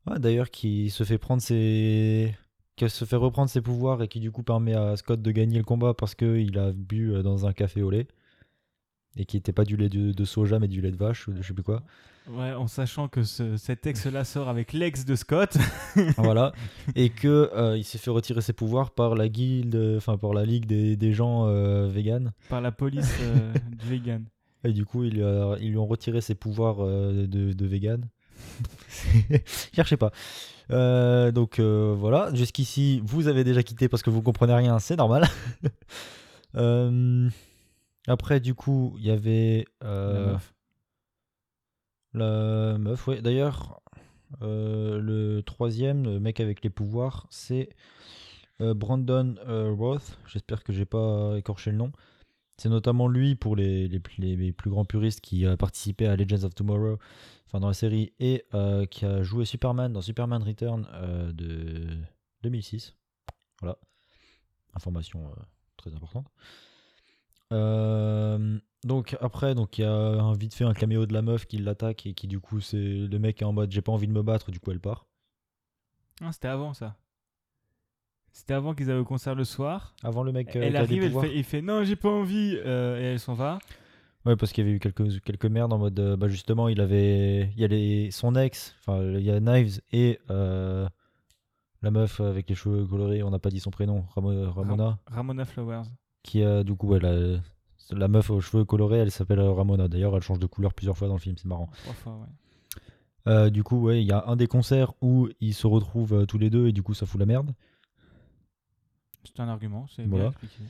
Ouais, 0.06 0.18
d'ailleurs 0.18 0.50
qui 0.50 0.90
se 0.90 1.04
fait 1.04 1.18
prendre 1.18 1.42
ses 1.42 2.34
qui 2.76 2.88
se 2.90 3.04
fait 3.04 3.16
reprendre 3.16 3.48
ses 3.50 3.62
pouvoirs 3.62 4.02
et 4.02 4.08
qui 4.08 4.20
du 4.20 4.30
coup 4.30 4.42
permet 4.42 4.74
à 4.74 4.96
Scott 4.96 5.20
de 5.22 5.30
gagner 5.30 5.58
le 5.58 5.64
combat 5.64 5.94
parce 5.94 6.14
que 6.14 6.36
il 6.38 6.58
a 6.58 6.72
bu 6.72 7.12
euh, 7.12 7.22
dans 7.22 7.46
un 7.46 7.52
café 7.52 7.82
au 7.82 7.90
lait 7.90 8.06
et 9.16 9.24
qui 9.24 9.36
était 9.36 9.52
pas 9.52 9.64
du 9.64 9.76
lait 9.76 9.88
de, 9.88 10.12
de 10.12 10.24
soja 10.24 10.58
mais 10.58 10.68
du 10.68 10.80
lait 10.80 10.90
de 10.90 10.96
vache 10.96 11.26
ou 11.28 11.32
de 11.32 11.42
je 11.42 11.48
sais 11.48 11.54
plus 11.54 11.62
quoi 11.62 11.82
Ouais, 12.28 12.52
en 12.52 12.66
sachant 12.66 13.06
que 13.06 13.22
ce- 13.22 13.56
cet 13.56 13.86
ex-là 13.86 14.24
sort 14.24 14.48
avec 14.48 14.72
l'ex 14.72 15.04
de 15.04 15.14
Scott. 15.14 15.56
voilà 16.16 16.52
et 16.96 17.08
que 17.10 17.50
euh, 17.54 17.76
il 17.78 17.84
s'est 17.84 17.98
fait 17.98 18.10
retirer 18.10 18.40
ses 18.40 18.52
pouvoirs 18.52 18.90
par 18.90 19.14
la 19.14 19.28
guilde 19.28 19.94
enfin 19.96 20.16
par 20.18 20.32
la 20.32 20.44
ligue 20.44 20.66
des, 20.66 20.96
des 20.96 21.12
gens 21.12 21.46
euh, 21.46 21.86
véganes 21.88 22.32
par 22.48 22.60
la 22.60 22.72
police 22.72 23.14
euh, 23.22 23.52
du 23.78 23.86
vegan. 23.86 24.24
et 24.64 24.72
du 24.72 24.84
coup 24.84 25.04
ils, 25.04 25.14
lui 25.14 25.22
a- 25.22 25.56
ils 25.60 25.70
lui 25.70 25.78
ont 25.78 25.86
retiré 25.86 26.20
ses 26.20 26.34
pouvoirs 26.34 26.78
euh, 26.80 27.26
de, 27.28 27.52
de 27.52 27.66
vegan 27.66 28.08
cherchez 29.72 29.96
pas 29.96 30.10
Euh, 30.72 31.30
donc 31.30 31.60
euh, 31.60 31.94
voilà, 31.96 32.34
jusqu'ici, 32.34 33.00
vous 33.04 33.28
avez 33.28 33.44
déjà 33.44 33.62
quitté 33.62 33.88
parce 33.88 34.02
que 34.02 34.10
vous 34.10 34.20
comprenez 34.20 34.52
rien, 34.54 34.80
c'est 34.80 34.96
normal. 34.96 35.24
Euh, 36.56 37.28
après, 38.06 38.40
du 38.40 38.54
coup, 38.54 38.94
il 38.98 39.04
y 39.06 39.10
avait 39.10 39.64
La 39.80 39.88
euh, 39.88 40.32
meuf. 40.32 40.54
la 42.14 42.78
meuf, 42.78 43.06
ouais. 43.06 43.20
D'ailleurs, 43.22 43.80
euh, 44.42 45.00
le 45.00 45.42
troisième, 45.42 46.04
le 46.04 46.20
mec 46.20 46.40
avec 46.40 46.62
les 46.62 46.70
pouvoirs, 46.70 47.26
c'est 47.30 47.68
euh, 48.60 48.74
Brandon 48.74 49.34
Roth. 49.46 50.18
J'espère 50.26 50.64
que 50.64 50.72
j'ai 50.72 50.86
pas 50.86 51.34
écorché 51.36 51.70
le 51.70 51.76
nom. 51.76 51.92
C'est 52.58 52.70
notamment 52.70 53.06
lui 53.06 53.34
pour 53.34 53.54
les, 53.54 53.86
les, 53.86 54.00
les- 54.18 54.52
plus 54.52 54.70
grands 54.70 54.86
puristes 54.86 55.20
qui 55.20 55.44
a 55.44 55.58
participé 55.58 56.06
à 56.06 56.16
Legends 56.16 56.44
of 56.44 56.54
Tomorrow, 56.54 56.98
enfin 57.46 57.60
dans 57.60 57.68
la 57.68 57.74
série, 57.74 58.14
et 58.18 58.46
qui 58.90 59.04
a 59.04 59.22
joué 59.22 59.44
Superman 59.44 59.92
dans 59.92 60.00
Superman 60.00 60.42
Return 60.42 60.86
de 61.34 61.98
2006. 62.42 62.94
Voilà. 63.60 63.76
Information 64.74 65.30
très 65.76 65.94
importante. 65.94 66.26
Euh, 67.52 68.58
donc 68.84 69.16
après, 69.20 69.54
donc 69.54 69.78
il 69.78 69.82
y 69.82 69.84
a 69.84 69.92
un 69.92 70.32
vite 70.34 70.54
fait 70.54 70.64
un 70.64 70.74
caméo 70.74 71.06
de 71.06 71.12
la 71.12 71.22
meuf 71.22 71.46
qui 71.46 71.58
l'attaque 71.58 72.06
et 72.06 72.14
qui 72.14 72.26
du 72.26 72.40
coup 72.40 72.60
c'est 72.60 72.76
le 72.76 73.18
mec 73.18 73.40
est 73.42 73.44
en 73.44 73.52
mode 73.52 73.70
j'ai 73.70 73.82
pas 73.82 73.92
envie 73.92 74.06
de 74.08 74.12
me 74.12 74.22
battre, 74.22 74.50
du 74.50 74.60
coup 74.60 74.70
elle 74.72 74.80
part. 74.80 75.06
Ah, 76.20 76.32
c'était 76.32 76.48
avant 76.48 76.74
ça. 76.74 76.96
C'était 78.32 78.54
avant 78.54 78.74
qu'ils 78.74 78.90
avaient 78.90 79.00
au 79.00 79.04
concert 79.04 79.34
le 79.34 79.44
soir. 79.44 79.94
Avant 80.02 80.22
le 80.22 80.32
mec 80.32 80.54
euh, 80.56 80.60
elle 80.62 80.76
arrive, 80.76 81.02
elle 81.04 81.12
fait, 81.12 81.36
il 81.36 81.44
fait 81.44 81.62
non, 81.62 81.84
j'ai 81.84 81.96
pas 81.96 82.10
envie, 82.10 82.58
euh, 82.64 83.00
et 83.00 83.04
elle 83.04 83.20
s'en 83.20 83.34
va. 83.34 83.58
Ouais, 84.24 84.34
parce 84.36 84.52
qu'il 84.52 84.64
y 84.64 84.66
avait 84.66 84.76
eu 84.76 84.80
quelques, 84.80 85.20
quelques 85.22 85.46
merdes 85.46 85.72
en 85.72 85.78
mode 85.78 86.16
bah 86.18 86.26
justement 86.28 86.68
il 86.68 86.80
avait 86.80 87.50
il 87.54 87.60
y 87.60 87.64
a 87.64 87.68
les, 87.68 88.10
son 88.10 88.34
ex, 88.34 88.74
enfin 88.80 89.00
il 89.02 89.22
y 89.22 89.30
a 89.30 89.38
Knives 89.40 89.80
et 89.92 90.18
la 90.28 91.90
meuf 91.92 92.20
avec 92.20 92.48
les 92.48 92.54
cheveux 92.56 92.84
colorés, 92.86 93.22
on 93.22 93.30
n'a 93.30 93.38
pas 93.38 93.50
dit 93.50 93.60
son 93.60 93.70
prénom, 93.70 94.04
Ramo- 94.14 94.50
Ramona, 94.50 94.98
Ramona 95.06 95.44
Flowers. 95.44 95.84
Qui 96.26 96.42
a 96.42 96.62
du 96.64 96.74
coup 96.74 96.88
ouais, 96.88 97.00
la, 97.00 97.38
la 97.92 98.08
meuf 98.08 98.28
aux 98.30 98.40
cheveux 98.40 98.64
colorés, 98.64 98.98
elle 98.98 99.10
s'appelle 99.10 99.40
Ramona. 99.40 99.88
D'ailleurs, 99.88 100.14
elle 100.16 100.22
change 100.22 100.38
de 100.38 100.46
couleur 100.46 100.74
plusieurs 100.74 100.96
fois 100.98 101.08
dans 101.08 101.14
le 101.14 101.20
film, 101.20 101.36
c'est 101.38 101.46
marrant. 101.48 101.70
Trois 101.82 101.94
fois, 101.94 102.12
ouais. 102.18 102.26
Euh, 103.28 103.50
du 103.50 103.64
coup, 103.64 103.80
ouais, 103.80 104.00
il 104.02 104.06
y 104.06 104.12
a 104.12 104.24
un 104.28 104.36
des 104.36 104.46
concerts 104.46 104.92
où 105.00 105.28
ils 105.40 105.54
se 105.54 105.66
retrouvent 105.66 106.12
euh, 106.14 106.26
tous 106.26 106.38
les 106.38 106.48
deux 106.50 106.68
et 106.68 106.72
du 106.72 106.82
coup 106.84 106.94
ça 106.94 107.06
fout 107.06 107.18
la 107.18 107.26
merde. 107.26 107.50
C'est 109.24 109.40
un 109.40 109.48
argument, 109.48 109.86
c'est 109.88 110.04
Voilà. 110.04 110.26
bien 110.26 110.30
expliqué. 110.30 110.62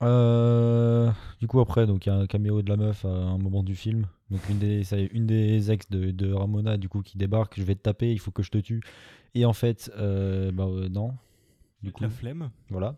Euh, 0.00 1.10
du 1.40 1.48
coup 1.48 1.58
après, 1.60 1.86
donc 1.86 2.06
il 2.06 2.08
y 2.08 2.12
a 2.12 2.14
un 2.16 2.26
caméo 2.26 2.62
de 2.62 2.68
la 2.70 2.76
meuf 2.76 3.04
à 3.04 3.08
un 3.08 3.36
moment 3.36 3.62
du 3.62 3.74
film. 3.74 4.06
Donc 4.30 4.48
une 4.48 4.58
des, 4.58 4.94
une 5.12 5.26
des 5.26 5.70
ex 5.70 5.90
de, 5.90 6.10
de 6.12 6.32
Ramona 6.32 6.76
du 6.76 6.88
coup 6.88 7.02
qui 7.02 7.18
débarque. 7.18 7.58
Je 7.58 7.64
vais 7.64 7.74
te 7.74 7.82
taper, 7.82 8.12
il 8.12 8.18
faut 8.20 8.30
que 8.30 8.42
je 8.42 8.50
te 8.50 8.58
tue. 8.58 8.80
Et 9.34 9.44
en 9.44 9.52
fait, 9.52 9.90
bah 9.96 10.66
non. 10.90 11.14
Du 11.82 11.92
coup, 11.92 12.02
La 12.02 12.08
flemme. 12.10 12.50
voilà. 12.70 12.96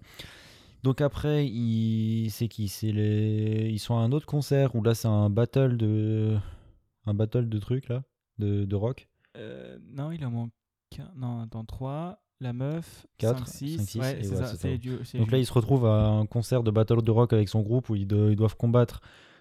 Donc 0.83 1.01
après, 1.01 1.47
il... 1.47 2.31
c'est 2.31 2.49
qui? 2.49 2.69
C'est 2.69 2.93
les, 2.93 3.69
ils 3.71 3.79
sont 3.79 3.97
à 3.97 4.01
un 4.01 4.13
autre 4.13 4.27
concert 4.27 4.75
où 4.75 4.83
là 4.83 4.95
c'est 4.95 5.09
un 5.09 5.29
battle 5.31 5.77
de, 5.77 6.37
un 7.07 7.15
battle 7.15 7.49
de 7.49 7.59
trucs 7.59 7.89
là, 7.89 8.03
de, 8.39 8.65
de 8.65 8.77
rock. 8.77 9.09
Euh, 9.37 9.79
non, 9.93 10.11
il 10.11 10.25
en 10.25 10.31
manque 10.31 10.51
un. 10.99 11.11
Non, 11.17 11.47
dans 11.51 11.65
3, 11.65 12.23
la 12.41 12.53
meuf, 12.53 13.07
Quatre, 13.19 13.47
5, 13.47 13.55
6. 13.69 13.77
cinq, 13.77 13.89
six, 13.89 13.99
ouais, 13.99 14.21
et 14.21 14.25
c'est 14.25 14.37
ça. 14.37 14.57
ça. 14.57 14.77
du- 14.77 14.97
Donc 15.19 15.31
là, 15.31 15.39
ils 15.39 15.47
se 15.47 15.53
retrouvent 15.53 15.87
à 15.87 16.07
un 16.09 16.27
concert 16.27 16.63
de 16.63 16.71
battle 16.71 17.03
de 17.03 17.11
rock 17.11 17.33
avec 17.33 17.49
son 17.49 17.61
groupe 17.61 17.91
où 17.91 17.95
ils, 17.97 18.07
do- 18.07 18.31
ils 18.31 18.37
doivent 18.37 18.57
combattre 18.57 19.01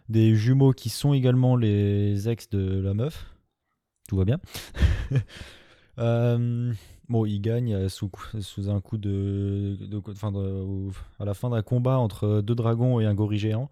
des 0.09 0.35
jumeaux 0.35 0.73
qui 0.73 0.89
sont 0.89 1.13
également 1.13 1.55
les 1.55 2.27
ex 2.29 2.49
de 2.49 2.79
la 2.81 2.93
meuf. 2.93 3.33
Tout 4.09 4.17
va 4.17 4.25
bien. 4.25 4.39
Euh, 5.99 6.73
bon, 7.09 7.25
ils 7.25 7.39
gagnent 7.41 7.73
euh, 7.75 7.89
sous, 7.89 8.09
un 8.69 8.79
coup 8.81 8.97
de, 8.97 9.77
de- 9.81 10.01
enfin, 10.09 10.31
de- 10.31 10.37
au- 10.39 10.91
à 11.19 11.25
la 11.25 11.33
fin 11.33 11.49
d'un 11.49 11.61
combat 11.61 11.97
entre 11.97 12.41
deux 12.41 12.55
dragons 12.55 12.99
et 12.99 13.05
un 13.05 13.13
gorille 13.13 13.39
géant. 13.39 13.69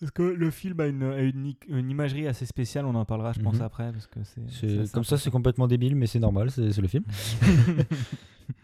Parce 0.00 0.12
que 0.12 0.22
le 0.22 0.50
film 0.52 0.78
a 0.78 0.86
une, 0.86 1.54
une, 1.68 1.90
imagerie 1.90 2.28
assez 2.28 2.46
spéciale, 2.46 2.86
on 2.86 2.94
en 2.94 3.04
parlera, 3.04 3.32
je 3.32 3.40
pense, 3.40 3.56
Mhm. 3.56 3.62
après. 3.62 3.90
Parce 3.92 4.06
que 4.06 4.20
c'est, 4.22 4.92
comme 4.92 5.02
ça, 5.02 5.18
c'est 5.18 5.30
complètement 5.32 5.66
débile, 5.66 5.96
mais 5.96 6.06
c'est 6.06 6.20
normal, 6.20 6.52
c'est 6.52 6.70
c'est 6.72 6.80
le 6.82 6.88
film. 6.88 7.04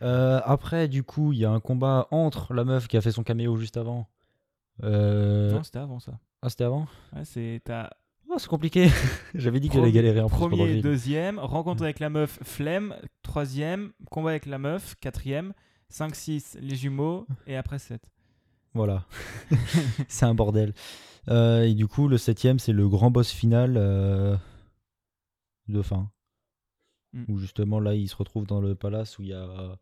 Euh, 0.03 0.41
après, 0.45 0.89
du 0.89 1.03
coup, 1.03 1.33
il 1.33 1.39
y 1.39 1.45
a 1.45 1.51
un 1.51 1.61
combat 1.61 2.09
entre 2.11 2.55
la 2.55 2.65
meuf 2.65 2.89
qui 2.89 2.97
a 2.97 3.01
fait 3.03 3.13
son 3.13 3.23
caméo 3.23 3.57
juste 3.57 3.77
avant. 3.77 4.09
Euh, 4.83 5.53
Non, 5.53 5.63
c'était 5.63 5.79
avant 5.79 6.01
ça. 6.01 6.19
Ah, 6.43 6.49
c'était 6.49 6.65
avant? 6.65 6.87
Ouais, 7.15 7.25
c'est, 7.25 7.61
t'as 7.65 7.91
Oh, 8.35 8.39
c'est 8.39 8.49
compliqué. 8.49 8.89
J'avais 9.35 9.61
dit 9.61 9.69
allait 9.69 9.79
Premier- 9.79 9.93
galérer 9.93 10.21
en 10.21 10.29
plus 10.29 10.39
pendant 10.39 10.51
le 10.51 10.57
premier, 10.57 10.73
film. 10.73 10.83
deuxième, 10.83 11.39
rencontre 11.39 11.85
avec 11.85 12.01
la 12.01 12.11
meuf, 12.11 12.41
flemme, 12.43 12.97
troisième, 13.23 13.93
combat 14.11 14.31
avec 14.31 14.47
la 14.47 14.59
meuf, 14.59 14.97
quatrième, 15.01 15.53
5, 15.89 16.17
6, 16.17 16.59
les 16.61 16.75
jumeaux, 16.75 17.29
et 17.47 17.57
après 17.57 17.79
7. 17.79 18.03
Voilà. 18.73 19.07
c'est 20.09 20.27
un 20.27 20.35
bordel. 20.35 20.75
Euh, 21.29 21.63
et 21.63 21.75
du 21.75 21.87
coup, 21.87 22.09
le 22.09 22.19
septième, 22.19 22.59
c'est 22.59 22.73
le 22.73 22.89
grand 22.89 23.13
boss 23.13 23.31
final 23.31 23.75
euh, 23.77 24.37
de 25.69 25.81
fin. 25.81 26.11
Mm. 27.13 27.25
Où 27.29 27.39
justement, 27.39 27.79
là, 27.79 27.95
il 27.95 28.09
se 28.09 28.17
retrouve 28.17 28.47
dans 28.47 28.61
le 28.61 28.75
palace 28.75 29.17
où 29.19 29.23
il 29.23 29.29
y 29.29 29.35
a, 29.35 29.79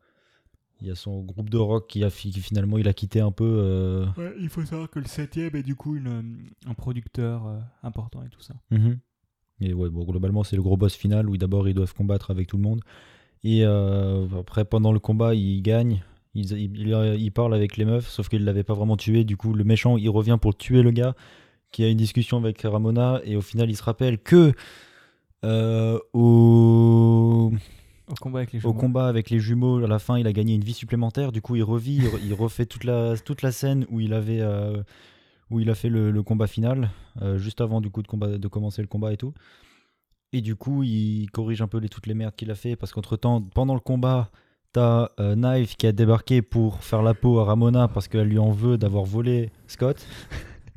il 0.82 0.88
y 0.88 0.90
a 0.90 0.96
son 0.96 1.20
groupe 1.22 1.48
de 1.48 1.58
rock 1.58 1.86
qui, 1.88 2.02
a, 2.02 2.10
qui 2.10 2.32
finalement, 2.40 2.76
il 2.76 2.88
a 2.88 2.92
quitté 2.92 3.20
un 3.20 3.30
peu. 3.30 3.44
euh, 3.46 4.04
Ouais, 4.16 4.34
il 4.40 4.48
faut 4.48 4.64
savoir 4.64 4.90
que 4.90 4.98
le 4.98 5.06
septième 5.06 5.54
est 5.54 5.62
du 5.62 5.76
coup 5.76 5.94
une, 5.96 6.08
euh, 6.08 6.22
un 6.70 6.74
producteur 6.74 7.46
euh, 7.46 7.58
important 7.84 8.20
et 8.24 8.28
tout 8.28 8.40
ça. 8.42 8.54
Mhm. 8.72 8.98
Et 9.60 9.72
ouais, 9.74 9.88
bon, 9.88 10.04
globalement, 10.04 10.42
c'est 10.42 10.56
le 10.56 10.62
gros 10.62 10.76
boss 10.76 10.94
final 10.96 11.28
où 11.30 11.36
d'abord 11.36 11.68
ils 11.68 11.74
doivent 11.74 11.94
combattre 11.94 12.32
avec 12.32 12.48
tout 12.48 12.56
le 12.56 12.64
monde. 12.64 12.80
Et 13.44 13.60
euh, 13.64 14.26
après, 14.40 14.64
pendant 14.64 14.92
le 14.92 14.98
combat, 14.98 15.34
ils 15.36 15.62
gagnent. 15.62 16.02
Ils, 16.34 16.50
ils, 16.52 16.88
ils- 17.20 17.30
parlent 17.32 17.54
avec 17.54 17.76
les 17.76 17.84
meufs, 17.84 18.08
sauf 18.08 18.28
qu'ils 18.28 18.44
l'avaient 18.44 18.64
pas 18.64 18.74
vraiment 18.74 18.96
tué. 18.96 19.22
Du 19.22 19.36
coup, 19.36 19.52
le 19.54 19.62
méchant, 19.64 19.96
il 19.98 20.08
revient 20.08 20.38
pour 20.40 20.56
tuer 20.56 20.82
le 20.82 20.90
gars 20.90 21.14
qui 21.70 21.84
a 21.84 21.88
une 21.88 21.96
discussion 21.98 22.38
avec 22.38 22.60
Ramona. 22.62 23.20
Et 23.24 23.36
au 23.36 23.40
final, 23.42 23.70
il 23.70 23.76
se 23.76 23.82
rappelle 23.84 24.18
que 24.18 24.52
au, 26.14 27.52
Au 28.12 28.14
combat 28.16 28.40
avec 28.40 28.52
les 28.52 28.58
au 28.58 28.70
jumeaux. 28.70 28.74
combat 28.74 29.08
avec 29.08 29.30
les 29.30 29.38
jumeaux, 29.40 29.82
à 29.82 29.88
la 29.88 29.98
fin, 29.98 30.18
il 30.18 30.26
a 30.26 30.32
gagné 30.32 30.54
une 30.54 30.62
vie 30.64 30.74
supplémentaire. 30.74 31.32
Du 31.32 31.40
coup, 31.40 31.56
il 31.56 31.62
revit, 31.62 31.96
il, 31.96 32.04
re- 32.06 32.20
il 32.22 32.34
refait 32.34 32.66
toute 32.66 32.84
la, 32.84 33.16
toute 33.16 33.42
la 33.42 33.50
scène 33.52 33.86
où 33.90 34.00
il 34.00 34.12
avait, 34.12 34.40
euh, 34.40 34.82
où 35.50 35.60
il 35.60 35.70
a 35.70 35.74
fait 35.74 35.88
le, 35.88 36.10
le 36.10 36.22
combat 36.22 36.46
final, 36.46 36.90
euh, 37.22 37.38
juste 37.38 37.60
avant 37.62 37.80
du 37.80 37.90
coup 37.90 38.02
de, 38.02 38.08
combat, 38.08 38.38
de 38.38 38.48
commencer 38.48 38.82
le 38.82 38.88
combat 38.88 39.12
et 39.12 39.16
tout. 39.16 39.32
Et 40.34 40.40
du 40.42 40.56
coup, 40.56 40.82
il 40.82 41.30
corrige 41.30 41.62
un 41.62 41.68
peu 41.68 41.78
les, 41.78 41.88
toutes 41.88 42.06
les 42.06 42.14
merdes 42.14 42.34
qu'il 42.36 42.50
a 42.50 42.54
fait 42.54 42.76
parce 42.76 42.92
qu'entre 42.92 43.16
temps, 43.16 43.40
pendant 43.40 43.74
le 43.74 43.80
combat, 43.80 44.30
t'as 44.72 45.08
euh, 45.20 45.34
Knife 45.34 45.76
qui 45.76 45.86
a 45.86 45.92
débarqué 45.92 46.42
pour 46.42 46.82
faire 46.84 47.02
la 47.02 47.14
peau 47.14 47.38
à 47.38 47.44
Ramona 47.44 47.88
parce 47.88 48.08
qu'elle 48.08 48.28
lui 48.28 48.38
en 48.38 48.50
veut 48.50 48.76
d'avoir 48.78 49.04
volé 49.04 49.50
Scott. 49.66 50.06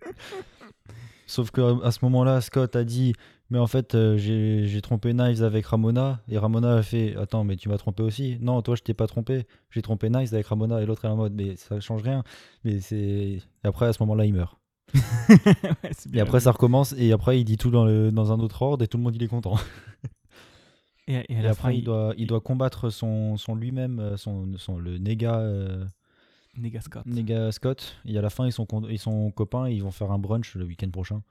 Sauf 1.27 1.51
que 1.51 1.84
à 1.84 1.92
ce 1.92 2.00
moment-là, 2.04 2.39
Scott 2.42 2.75
a 2.75 2.84
dit 2.84 3.13
mais 3.50 3.60
en 3.60 3.68
fait, 3.68 3.94
euh, 3.96 4.18
j'ai 4.18 4.82
trompé 4.82 5.14
Knives 5.14 5.44
avec 5.44 5.66
Ramona. 5.68 6.22
Et 6.28 6.38
Ramona 6.38 6.75
a 6.78 6.82
fait 6.84 7.16
Attends, 7.16 7.44
mais 7.44 7.56
tu 7.58 7.70
m'as 7.70 7.78
trompé 7.78 8.02
aussi 8.04 8.38
Non, 8.42 8.62
toi, 8.62 8.75
je 8.75 8.82
t'ai 8.82 8.94
pas 8.94 9.08
trompé. 9.08 9.46
J'ai 9.70 9.82
trompé 9.82 10.10
Knives 10.10 10.34
avec 10.34 10.48
Ramona. 10.48 10.82
Et 10.82 10.86
l'autre 10.86 11.06
est 11.06 11.10
en 11.10 11.16
mode 11.16 11.34
Mais 11.34 11.56
ça 11.56 11.80
change 11.80 12.02
rien. 12.02 12.24
Mais 12.64 12.80
c'est. 12.80 13.40
Après, 13.64 13.86
à 13.86 13.94
ce 13.94 14.02
moment-là, 14.04 14.25
il 14.25 14.34
meurt. 14.34 14.58
Ouais, 15.30 15.92
Et 16.14 16.20
après, 16.22 16.40
ça 16.42 16.52
recommence. 16.52 16.94
Et 16.98 17.12
après, 17.12 17.40
il 17.40 17.44
dit 17.46 17.58
tout 17.58 17.72
dans, 17.72 17.86
le- 17.86 18.12
dans 18.12 18.32
un 18.32 18.40
autre 18.40 18.62
ordre. 18.62 18.84
Et 18.84 18.88
tout 18.88 18.98
le 18.98 19.04
monde, 19.04 19.16
il 19.16 19.24
est 19.24 19.28
content. 19.28 19.56
Et, 21.08 21.18
après, 21.38 21.54
fin, 21.54 21.72
il, 21.72 21.84
doit, 21.84 22.16
il 22.18 22.25
doit 22.25 22.42
combattre 22.42 22.90
son, 22.90 23.38
son 23.38 23.54
lui-même, 23.54 24.00
euh, 24.00 24.18
son, 24.18 24.58
son, 24.58 24.80
le 24.80 24.98
Nega, 24.98 25.38
euh, 25.38 25.86
Nega 26.58 26.82
Scott. 26.82 27.06
Nega 27.06 27.52
Scott. 27.52 27.98
Et 28.06 28.18
à 28.18 28.22
la 28.24 28.32
fin, 28.32 28.48
ils 28.48 28.52
sont, 28.52 28.66
ils 28.90 28.98
sont 28.98 29.30
copains. 29.30 29.68
Et 29.68 29.74
ils 29.74 29.84
vont 29.84 29.92
faire 29.92 30.12
un 30.12 30.18
brunch 30.18 30.56
le 30.56 30.66
week-end 30.66 30.90
prochain. 30.90 31.22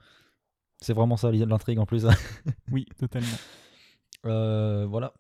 C'est 0.81 0.93
vraiment 0.93 1.17
ça 1.17 1.31
l'intrigue 1.33 1.79
en 1.79 1.87
plus. 1.87 2.07
Oui, 2.71 2.87
totalement. 2.99 3.27
Euh, 4.27 4.87
voilà. 4.89 5.13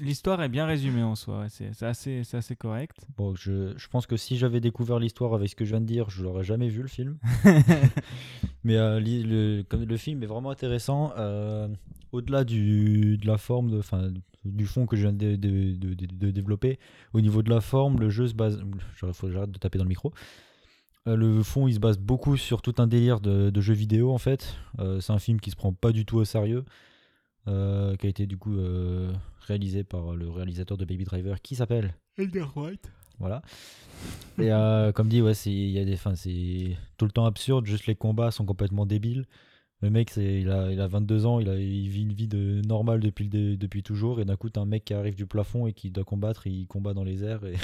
L'histoire 0.00 0.42
est 0.42 0.50
bien 0.50 0.66
résumée 0.66 1.02
en 1.02 1.14
soi, 1.14 1.46
c'est 1.48 1.70
assez, 1.82 2.22
assez 2.34 2.54
correct. 2.54 2.98
Bon, 3.16 3.34
je, 3.34 3.72
je 3.78 3.88
pense 3.88 4.06
que 4.06 4.18
si 4.18 4.36
j'avais 4.36 4.60
découvert 4.60 4.98
l'histoire 4.98 5.32
avec 5.32 5.48
ce 5.48 5.56
que 5.56 5.64
je 5.64 5.70
viens 5.70 5.80
de 5.80 5.86
dire, 5.86 6.10
je 6.10 6.22
l'aurais 6.22 6.44
jamais 6.44 6.68
vu 6.68 6.82
le 6.82 6.88
film. 6.88 7.18
Mais 8.64 8.76
euh, 8.76 9.00
li- 9.00 9.22
le, 9.22 9.62
comme 9.62 9.84
le 9.84 9.96
film 9.96 10.22
est 10.22 10.26
vraiment 10.26 10.50
intéressant. 10.50 11.12
euh, 11.16 11.66
Au-delà 12.12 12.44
du, 12.44 13.16
de 13.16 13.26
la 13.26 13.38
forme, 13.38 13.70
de, 13.70 13.80
du 14.44 14.66
fond 14.66 14.84
que 14.84 14.96
je 14.96 15.02
viens 15.02 15.12
de, 15.14 15.36
de- 15.36 16.30
développer, 16.30 16.78
au 17.14 17.22
niveau 17.22 17.42
de 17.42 17.48
la 17.48 17.62
forme, 17.62 18.00
le 18.00 18.10
jeu 18.10 18.26
se 18.28 18.34
base. 18.34 18.62
J'arrête 19.00 19.50
de 19.50 19.58
taper 19.58 19.78
dans 19.78 19.84
le 19.84 19.88
micro. 19.88 20.12
Euh, 21.08 21.16
le 21.16 21.42
fond, 21.42 21.66
il 21.66 21.74
se 21.74 21.80
base 21.80 21.98
beaucoup 21.98 22.36
sur 22.36 22.62
tout 22.62 22.74
un 22.78 22.86
délire 22.86 23.20
de, 23.20 23.50
de 23.50 23.60
jeux 23.60 23.74
vidéo 23.74 24.12
en 24.12 24.18
fait. 24.18 24.54
Euh, 24.78 25.00
c'est 25.00 25.12
un 25.12 25.18
film 25.18 25.40
qui 25.40 25.50
se 25.50 25.56
prend 25.56 25.72
pas 25.72 25.90
du 25.92 26.04
tout 26.04 26.16
au 26.18 26.24
sérieux, 26.24 26.64
euh, 27.48 27.96
qui 27.96 28.06
a 28.06 28.08
été 28.10 28.26
du 28.26 28.36
coup 28.36 28.56
euh, 28.56 29.12
réalisé 29.40 29.82
par 29.82 30.14
le 30.14 30.30
réalisateur 30.30 30.76
de 30.76 30.84
Baby 30.84 31.04
Driver, 31.04 31.40
qui 31.42 31.56
s'appelle 31.56 31.94
Edgar 32.18 32.56
White. 32.56 32.92
voilà. 33.18 33.42
Et 34.38 34.52
euh, 34.52 34.92
comme 34.92 35.08
dit, 35.08 35.22
ouais, 35.22 35.34
c'est 35.34 35.50
il 35.52 35.70
y 35.70 35.78
a 35.80 35.84
des 35.84 35.96
fins, 35.96 36.14
c'est 36.14 36.76
tout 36.98 37.04
le 37.04 37.10
temps 37.10 37.26
absurde. 37.26 37.66
Juste 37.66 37.86
les 37.86 37.96
combats 37.96 38.30
sont 38.30 38.44
complètement 38.44 38.86
débiles. 38.86 39.26
Le 39.80 39.90
mec, 39.90 40.10
c'est 40.10 40.40
il 40.42 40.48
a, 40.48 40.70
il 40.70 40.80
a 40.80 40.86
22 40.86 41.26
ans, 41.26 41.40
il, 41.40 41.48
a, 41.48 41.56
il 41.56 41.88
vit 41.88 42.02
une 42.02 42.12
vie 42.12 42.28
de 42.28 42.62
normale 42.68 43.00
depuis 43.00 43.28
le 43.28 43.56
depuis 43.56 43.82
toujours. 43.82 44.20
Et 44.20 44.24
d'un 44.24 44.36
coup, 44.36 44.48
t'as 44.48 44.60
un 44.60 44.66
mec 44.66 44.84
qui 44.84 44.94
arrive 44.94 45.16
du 45.16 45.26
plafond 45.26 45.66
et 45.66 45.72
qui 45.72 45.90
doit 45.90 46.04
combattre. 46.04 46.46
Et 46.46 46.50
il 46.50 46.66
combat 46.68 46.94
dans 46.94 47.02
les 47.02 47.24
airs. 47.24 47.44
Et 47.44 47.54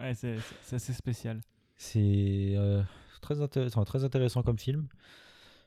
Ouais, 0.00 0.14
c'est 0.14 0.36
c'est- 0.36 0.54
c'est 0.62 0.76
assez 0.76 0.92
spécial. 0.92 1.40
C'est 1.78 2.54
euh, 2.56 2.82
très 3.22 3.40
intéressant, 3.40 3.84
très 3.84 4.04
intéressant 4.04 4.42
comme 4.42 4.58
film. 4.58 4.86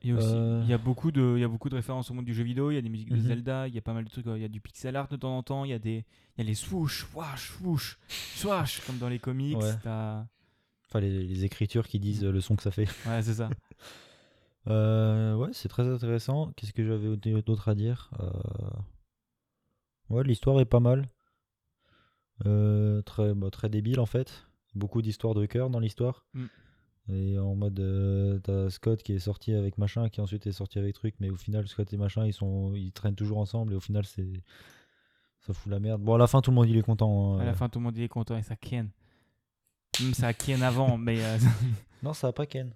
Il 0.03 0.09
y, 0.09 0.13
a 0.13 0.15
aussi, 0.17 0.33
Euh. 0.33 0.61
il 0.63 0.69
y 0.69 0.73
a 0.73 0.77
beaucoup 0.79 1.11
de, 1.11 1.33
il 1.37 1.41
y 1.41 1.43
a 1.43 1.47
beaucoup 1.47 1.69
de 1.69 1.75
références 1.75 2.09
au 2.09 2.13
monde 2.15 2.25
du 2.25 2.33
jeu 2.33 2.43
vidéo. 2.43 2.71
Il 2.71 2.75
y 2.75 2.77
a 2.77 2.81
des 2.81 2.89
musiques 2.89 3.09
de 3.11 3.15
Mhm. 3.17 3.21
Zelda, 3.21 3.67
il 3.67 3.75
y 3.75 3.77
a 3.77 3.81
pas 3.81 3.93
mal 3.93 4.03
de 4.03 4.09
trucs. 4.09 4.25
Il 4.25 4.41
y 4.41 4.45
a 4.45 4.47
du 4.47 4.59
pixel 4.59 4.95
art 4.95 5.07
de 5.07 5.15
temps 5.15 5.37
en 5.37 5.43
temps. 5.43 5.63
Il 5.63 5.69
y 5.69 5.73
a 5.73 5.79
des, 5.79 6.05
il 6.37 6.39
y 6.39 6.41
a 6.41 6.43
les 6.43 6.55
swoosh, 6.55 7.05
wash, 7.13 7.51
swoosh, 7.57 7.97
swash 8.35 8.81
comme 8.87 8.97
dans 8.97 9.09
les 9.09 9.19
comics. 9.19 9.57
Ouais. 9.57 9.73
Enfin, 9.85 10.99
les, 10.99 11.23
les 11.23 11.45
écritures 11.45 11.87
qui 11.87 11.99
disent 11.99 12.23
le 12.23 12.41
son 12.41 12.55
que 12.55 12.63
ça 12.63 12.71
fait. 12.71 12.87
Ouais, 13.07 13.21
c'est 13.21 13.35
ça. 13.35 13.49
Euh, 14.67 15.33
ouais, 15.33 15.49
c'est 15.53 15.69
très 15.69 15.87
intéressant. 15.87 16.51
Qu'est-ce 16.55 16.71
que 16.71 16.85
j'avais 16.85 17.15
d'autre 17.41 17.67
à 17.67 17.73
dire 17.73 18.11
Euh, 18.19 18.29
Ouais, 20.11 20.23
l'histoire 20.23 20.59
est 20.59 20.65
pas 20.65 20.79
mal. 20.79 21.07
Très, 22.43 23.33
bah, 23.33 23.49
très 23.51 23.69
débile 23.69 23.99
en 23.99 24.05
fait. 24.05 24.45
Beaucoup 24.73 25.01
d'histoires 25.01 25.33
de 25.33 25.45
cœur 25.45 25.69
dans 25.69 25.79
l'histoire. 25.79 26.25
Mm. 26.33 26.45
Et 27.09 27.39
en 27.39 27.55
mode, 27.55 27.79
euh, 27.79 28.39
t'as 28.39 28.69
Scott 28.69 29.01
qui 29.03 29.13
est 29.13 29.19
sorti 29.19 29.53
avec 29.53 29.77
machin, 29.77 30.07
qui 30.09 30.21
ensuite 30.21 30.47
est 30.47 30.51
sorti 30.51 30.79
avec 30.79 30.93
truc, 30.95 31.15
mais 31.19 31.29
au 31.29 31.35
final, 31.35 31.67
Scott 31.67 31.91
et 31.91 31.97
machin, 31.97 32.25
ils, 32.25 32.31
sont, 32.33 32.73
ils 32.75 32.91
traînent 32.91 33.15
toujours 33.15 33.39
ensemble, 33.39 33.73
et 33.73 33.75
au 33.75 33.79
final, 33.81 34.05
c'est 34.05 34.43
ça 35.41 35.53
fout 35.53 35.71
la 35.71 35.79
merde. 35.79 36.01
Bon, 36.01 36.13
à 36.13 36.17
la 36.19 36.27
fin, 36.27 36.41
tout 36.41 36.51
le 36.51 36.55
monde, 36.55 36.69
il 36.69 36.77
est 36.77 36.83
content. 36.83 37.35
hein. 37.37 37.39
À 37.41 37.45
la 37.45 37.53
fin, 37.55 37.67
tout 37.67 37.79
le 37.79 37.83
monde 37.85 37.97
il 37.97 38.03
est 38.03 38.07
content 38.07 38.37
et 38.37 38.43
ça 38.43 38.55
ken. 38.55 38.89
Même 40.01 40.13
ça 40.13 40.27
a 40.27 40.33
ken 40.33 40.61
avant, 40.61 40.97
mais. 40.97 41.21
euh, 41.23 41.37
Non, 42.03 42.13
ça 42.13 42.27
a 42.27 42.31
pas 42.31 42.45
Ken. 42.45 42.73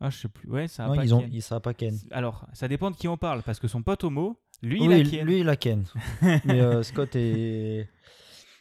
ah, 0.00 0.08
je 0.10 0.16
sais 0.18 0.28
plus. 0.28 0.48
Ouais, 0.48 0.68
ça 0.68 0.84
a 0.84 0.88
Non, 0.88 0.94
pas 0.96 1.04
ils 1.04 1.10
ken. 1.10 1.40
ça 1.40 1.56
a 1.56 1.60
pas 1.60 1.74
Ken. 1.74 1.98
Alors, 2.12 2.46
ça 2.52 2.68
dépend 2.68 2.90
de 2.92 2.96
qui 2.96 3.08
on 3.08 3.16
parle, 3.16 3.42
parce 3.42 3.58
que 3.58 3.66
son 3.68 3.82
pote 3.82 4.04
homo, 4.04 4.40
lui, 4.62 4.80
oui, 4.80 4.86
il 4.86 4.92
a 4.92 5.10
ken. 5.10 5.26
lui, 5.26 5.40
il 5.40 5.48
a 5.48 5.56
Ken. 5.56 5.84
mais 6.44 6.60
euh, 6.60 6.82
Scott 6.84 7.14
et... 7.16 7.88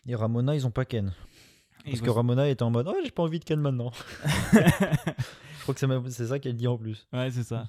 et 0.07 0.15
Ramona, 0.15 0.55
ils 0.55 0.65
ont 0.67 0.71
pas 0.71 0.85
Ken. 0.85 1.13
Parce 1.85 1.97
il 1.97 2.01
que 2.01 2.09
Ramona 2.09 2.49
était 2.49 2.63
en 2.63 2.71
mode, 2.71 2.87
oh, 2.89 2.95
j'ai 3.03 3.11
pas 3.11 3.23
envie 3.23 3.39
de 3.39 3.45
Ken 3.45 3.59
maintenant. 3.59 3.91
Je 4.53 5.61
crois 5.61 5.73
que 5.73 6.09
c'est 6.09 6.27
ça 6.27 6.39
qu'elle 6.39 6.55
dit 6.55 6.67
en 6.67 6.77
plus. 6.77 7.07
Ouais, 7.13 7.31
c'est 7.31 7.43
ça. 7.43 7.67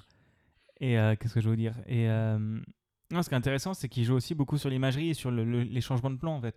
Et 0.79 0.99
euh, 0.99 1.15
qu'est-ce 1.15 1.33
que 1.33 1.41
je 1.41 1.49
veux 1.49 1.55
dire? 1.55 1.73
Et 1.87 2.07
euh, 2.09 2.37
non, 3.09 3.23
ce 3.23 3.29
qui 3.29 3.33
est 3.33 3.37
intéressant, 3.37 3.73
c'est 3.73 3.89
qu'il 3.89 4.03
joue 4.03 4.13
aussi 4.13 4.35
beaucoup 4.35 4.57
sur 4.59 4.69
l'imagerie 4.69 5.09
et 5.09 5.13
sur 5.15 5.31
le- 5.31 5.43
le- 5.43 5.63
les 5.63 5.81
changements 5.81 6.11
de 6.11 6.17
plan, 6.17 6.35
en 6.35 6.41
fait. 6.41 6.55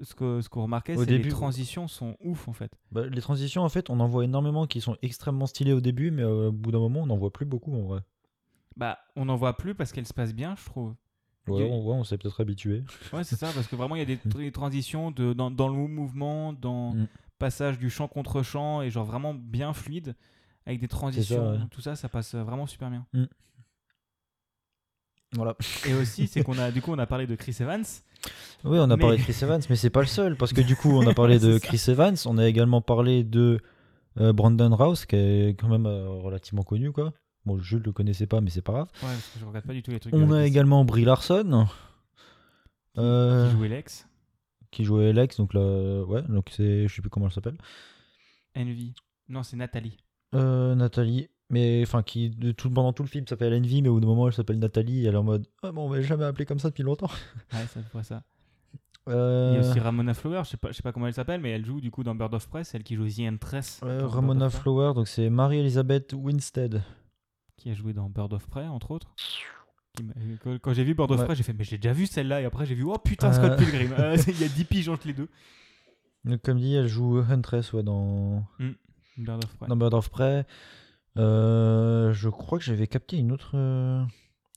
Ce 0.00 0.14
que 0.16 0.40
ce 0.40 0.48
qu'on 0.48 0.62
remarquait, 0.62 0.94
c'est 0.96 1.06
que 1.06 1.10
les 1.22 1.28
transitions 1.30 1.86
sont 1.86 2.16
ouf, 2.24 2.48
en 2.48 2.52
fait. 2.52 2.72
Bah, 2.90 3.06
les 3.06 3.20
transitions, 3.20 3.62
en 3.62 3.68
fait, 3.68 3.90
on 3.90 4.00
en 4.00 4.08
voit 4.08 4.24
énormément 4.24 4.66
qui 4.66 4.80
sont 4.80 4.96
extrêmement 5.02 5.46
stylées 5.46 5.72
au 5.74 5.80
début, 5.80 6.10
mais 6.10 6.22
euh, 6.22 6.48
au 6.48 6.52
bout 6.52 6.72
d'un 6.72 6.80
moment, 6.80 7.02
on 7.02 7.06
n'en 7.06 7.16
voit 7.18 7.32
plus 7.32 7.46
beaucoup 7.46 7.72
en 7.76 7.82
vrai. 7.82 8.00
Bah, 8.76 8.98
on 9.14 9.26
n'en 9.26 9.36
voit 9.36 9.56
plus 9.56 9.74
parce 9.76 9.92
qu'elles 9.92 10.06
se 10.08 10.14
passent 10.14 10.34
bien, 10.34 10.56
je 10.58 10.64
trouve. 10.64 10.94
Ouais, 11.48 11.68
on, 11.70 11.84
ouais, 11.84 11.94
on 11.94 12.04
s'est 12.04 12.18
peut-être 12.18 12.40
habitué. 12.40 12.84
Ouais, 13.12 13.24
c'est 13.24 13.36
ça, 13.36 13.50
parce 13.54 13.66
que 13.66 13.74
vraiment, 13.76 13.96
il 13.96 13.98
y 13.98 14.02
a 14.02 14.04
des, 14.04 14.16
tr- 14.16 14.36
des 14.38 14.52
transitions 14.52 15.10
de, 15.10 15.32
dans, 15.32 15.50
dans 15.50 15.68
le 15.68 15.74
mouvement, 15.74 16.52
dans 16.52 16.92
Mm. 16.94 17.06
passage 17.38 17.78
du 17.78 17.90
chant 17.90 18.06
contre 18.08 18.42
chant, 18.42 18.80
et 18.82 18.90
genre 18.90 19.04
vraiment 19.04 19.34
bien 19.34 19.72
fluide, 19.72 20.14
avec 20.66 20.80
des 20.80 20.86
transitions, 20.88 21.50
ouais. 21.52 21.58
tout 21.72 21.80
ça, 21.80 21.96
ça 21.96 22.08
passe 22.08 22.34
vraiment 22.36 22.66
super 22.68 22.90
bien. 22.90 23.04
Voilà. 25.34 25.56
Et 25.88 25.94
aussi, 25.94 26.26
c'est 26.28 26.42
qu'on 26.44 26.58
a, 26.58 26.70
du 26.70 26.82
coup, 26.82 26.92
on 26.92 26.98
a 26.98 27.06
parlé 27.06 27.26
de 27.26 27.34
Chris 27.34 27.56
Evans. 27.60 27.84
Oui, 28.64 28.78
on 28.78 28.82
a 28.90 28.96
Mais- 28.96 29.00
parlé 29.00 29.16
de 29.18 29.22
Chris 29.22 29.36
Evans, 29.42 29.60
mais 29.70 29.76
c'est 29.76 29.90
pas 29.90 30.00
le 30.02 30.06
seul, 30.06 30.36
parce 30.36 30.52
que 30.52 30.60
du 30.60 30.76
coup, 30.76 30.90
on 30.90 31.06
a 31.06 31.14
parlé 31.14 31.38
de 31.38 31.58
ça. 31.58 31.66
Chris 31.66 31.82
Evans, 31.88 32.16
on 32.26 32.38
a 32.38 32.46
également 32.46 32.82
parlé 32.82 33.24
de 33.24 33.58
euh, 34.20 34.32
Brandon 34.32 34.74
Rouse, 34.76 35.06
qui 35.06 35.16
est 35.16 35.58
quand 35.58 35.68
même 35.68 35.86
euh, 35.86 36.06
relativement 36.08 36.62
connu, 36.62 36.92
quoi. 36.92 37.12
Bon, 37.44 37.58
Jules 37.60 37.82
le 37.84 37.92
connaissait 37.92 38.26
pas, 38.26 38.40
mais 38.40 38.50
c'est 38.50 38.62
pas 38.62 38.72
grave. 38.72 38.88
Ouais, 39.02 39.08
parce 39.08 39.28
que 39.34 39.40
je 39.40 39.44
regarde 39.44 39.66
pas 39.66 39.72
du 39.72 39.82
tout 39.82 39.90
les 39.90 39.98
trucs. 40.00 40.14
On 40.14 40.30
a 40.32 40.44
également 40.46 40.84
Brie 40.84 41.04
Larson, 41.04 41.66
euh, 42.98 43.48
qui 43.50 43.56
jouait 43.56 43.68
Lex, 43.68 44.06
qui 44.70 44.84
jouait 44.84 45.12
Lex, 45.12 45.36
donc 45.38 45.54
là, 45.54 46.02
ouais, 46.04 46.22
donc 46.22 46.46
c'est, 46.50 46.86
je 46.88 46.94
sais 46.94 47.02
plus 47.02 47.10
comment 47.10 47.26
elle 47.26 47.32
s'appelle. 47.32 47.56
Envy. 48.56 48.94
Non, 49.28 49.42
c'est 49.42 49.56
Nathalie. 49.56 49.96
Euh, 50.34 50.74
Nathalie, 50.74 51.28
mais 51.50 51.82
enfin, 51.82 52.02
qui 52.02 52.30
de 52.30 52.52
tout, 52.52 52.70
pendant 52.70 52.92
tout 52.92 53.02
le 53.02 53.08
film 53.08 53.26
s'appelle 53.26 53.54
Envy, 53.54 53.82
mais 53.82 53.88
au 53.88 53.94
bout 53.94 54.00
d'un 54.00 54.06
moment, 54.06 54.28
elle 54.28 54.34
s'appelle 54.34 54.58
Nathalie, 54.58 55.04
et 55.04 55.08
elle 55.08 55.14
est 55.14 55.18
en 55.18 55.24
mode, 55.24 55.46
ah 55.62 55.72
bon, 55.72 55.86
on 55.86 55.88
m'a 55.88 56.00
jamais 56.00 56.24
appelé 56.24 56.44
comme 56.46 56.58
ça 56.58 56.68
depuis 56.68 56.82
longtemps. 56.84 57.10
Ouais, 57.52 57.66
ça 57.66 57.80
pourrait 57.90 58.04
ça. 58.04 58.22
Euh, 59.08 59.54
Il 59.56 59.60
y 59.62 59.66
a 59.66 59.68
aussi 59.68 59.80
Ramona 59.80 60.14
Flower, 60.14 60.42
je 60.44 60.50
sais 60.50 60.56
pas, 60.56 60.68
je 60.68 60.74
sais 60.76 60.82
pas 60.82 60.92
comment 60.92 61.08
elle 61.08 61.14
s'appelle, 61.14 61.40
mais 61.40 61.50
elle 61.50 61.66
joue 61.66 61.80
du 61.80 61.90
coup 61.90 62.04
dans 62.04 62.14
Bird 62.14 62.32
of 62.34 62.48
Prey, 62.48 62.62
celle 62.62 62.84
qui 62.84 62.94
joue 62.94 63.08
The 63.08 63.20
Empress. 63.32 63.80
ouais, 63.82 63.98
Ramona 64.00 64.48
Flower, 64.48 64.92
donc 64.94 65.08
c'est 65.08 65.28
Marie-Elisabeth 65.28 66.12
Winstead. 66.12 66.82
Qui 67.56 67.70
a 67.70 67.74
joué 67.74 67.92
dans 67.92 68.08
Bird 68.08 68.32
of 68.32 68.46
Prey, 68.48 68.66
entre 68.66 68.90
autres. 68.90 69.14
M'a- 70.02 70.58
Quand, 70.58 70.72
j'ai 70.72 70.84
vu 70.84 70.94
Bird 70.94 71.10
of 71.12 71.18
Ouais. 71.20 71.24
Prey, 71.26 71.34
j'ai 71.36 71.42
fait, 71.42 71.52
mais 71.52 71.64
j'ai 71.64 71.76
déjà 71.78 71.92
vu 71.92 72.06
celle-là, 72.06 72.40
et 72.40 72.44
après 72.44 72.64
j'ai 72.66 72.74
vu, 72.74 72.84
oh 72.84 72.96
putain, 72.98 73.32
Scott 73.32 73.52
Euh. 73.52 73.56
Pilgrim. 73.56 73.92
Euh, 73.98 74.16
Il 74.26 74.40
y 74.40 74.44
a 74.44 74.48
10 74.48 74.64
piges 74.64 74.88
entre 74.88 75.06
les 75.06 75.12
deux. 75.14 75.28
Donc, 76.24 76.40
comme 76.42 76.58
dit, 76.58 76.74
elle 76.74 76.86
joue 76.88 77.18
Huntress 77.18 77.72
ouais, 77.72 77.82
dans, 77.82 78.44
Bird 79.18 79.44
of 79.44 79.56
Prey. 79.56 79.68
dans 79.68 79.76
Bird 79.76 79.94
of 79.94 80.08
Prey. 80.10 80.46
Euh, 81.18 82.12
je 82.12 82.28
crois 82.28 82.58
que 82.58 82.64
j'avais 82.64 82.86
capté 82.86 83.18
une 83.18 83.32
autre. 83.32 83.52
euh, 83.54 84.02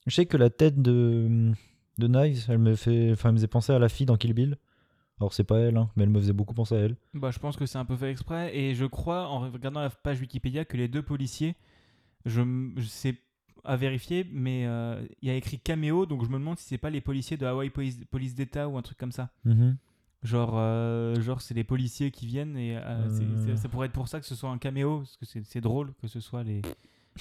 Je 0.07 0.15
sais 0.15 0.25
que 0.25 0.37
la 0.37 0.49
tête 0.49 0.81
de, 0.81 1.51
de 1.97 2.07
Knives, 2.07 2.45
elle 2.49 2.59
me, 2.59 2.75
fait... 2.75 3.11
enfin, 3.11 3.29
elle 3.29 3.33
me 3.33 3.37
faisait 3.39 3.47
penser 3.47 3.73
à 3.73 3.79
la 3.79 3.89
fille 3.89 4.05
dans 4.05 4.15
Kill 4.17 4.33
Bill. 4.33 4.57
Alors, 5.19 5.33
c'est 5.33 5.43
pas 5.43 5.59
elle, 5.59 5.77
hein, 5.77 5.89
mais 5.95 6.03
elle 6.03 6.09
me 6.09 6.19
faisait 6.19 6.33
beaucoup 6.33 6.53
penser 6.53 6.75
à 6.75 6.79
elle. 6.79 6.95
Bah, 7.13 7.31
je 7.31 7.39
pense 7.39 7.55
que 7.57 7.65
c'est 7.65 7.77
un 7.77 7.85
peu 7.85 7.95
fait 7.97 8.11
exprès, 8.11 8.55
et 8.57 8.73
je 8.75 8.85
crois, 8.85 9.27
en 9.27 9.39
regardant 9.39 9.79
la 9.81 9.89
page 9.89 10.19
Wikipédia, 10.21 10.65
que 10.65 10.75
les 10.77 10.87
deux 10.87 11.01
policiers, 11.03 11.55
je, 12.25 12.41
je 12.77 12.85
sais 12.85 13.15
à 13.63 13.75
vérifier, 13.77 14.27
mais 14.31 14.65
euh, 14.67 15.03
il 15.21 15.27
y 15.27 15.31
a 15.31 15.35
écrit 15.35 15.57
caméo, 15.59 16.05
donc 16.05 16.23
je 16.23 16.29
me 16.29 16.37
demande 16.37 16.57
si 16.59 16.65
c'est 16.67 16.77
pas 16.77 16.89
les 16.91 17.01
policiers 17.01 17.37
de 17.37 17.45
Hawaii 17.45 17.69
Police, 17.71 17.99
Police 18.11 18.35
d'État 18.35 18.67
ou 18.69 18.77
un 18.77 18.81
truc 18.83 18.97
comme 18.97 19.11
ça. 19.11 19.31
Genre, 20.23 20.53
euh, 20.55 21.19
genre 21.21 21.41
c'est 21.41 21.53
des 21.53 21.63
policiers 21.63 22.09
qui 22.11 22.25
viennent 22.27 22.57
et 22.57 22.77
euh, 22.77 23.07
ça 23.57 23.69
pourrait 23.69 23.87
être 23.87 23.93
pour 23.93 24.07
ça 24.07 24.19
que 24.19 24.25
ce 24.25 24.33
soit 24.35 24.49
un 24.49 24.57
caméo, 24.57 24.99
parce 24.99 25.17
que 25.17 25.39
c'est 25.43 25.61
drôle 25.61 25.93
que 26.01 26.07
ce 26.07 26.19
soit 26.19 26.43
les, 26.43 26.61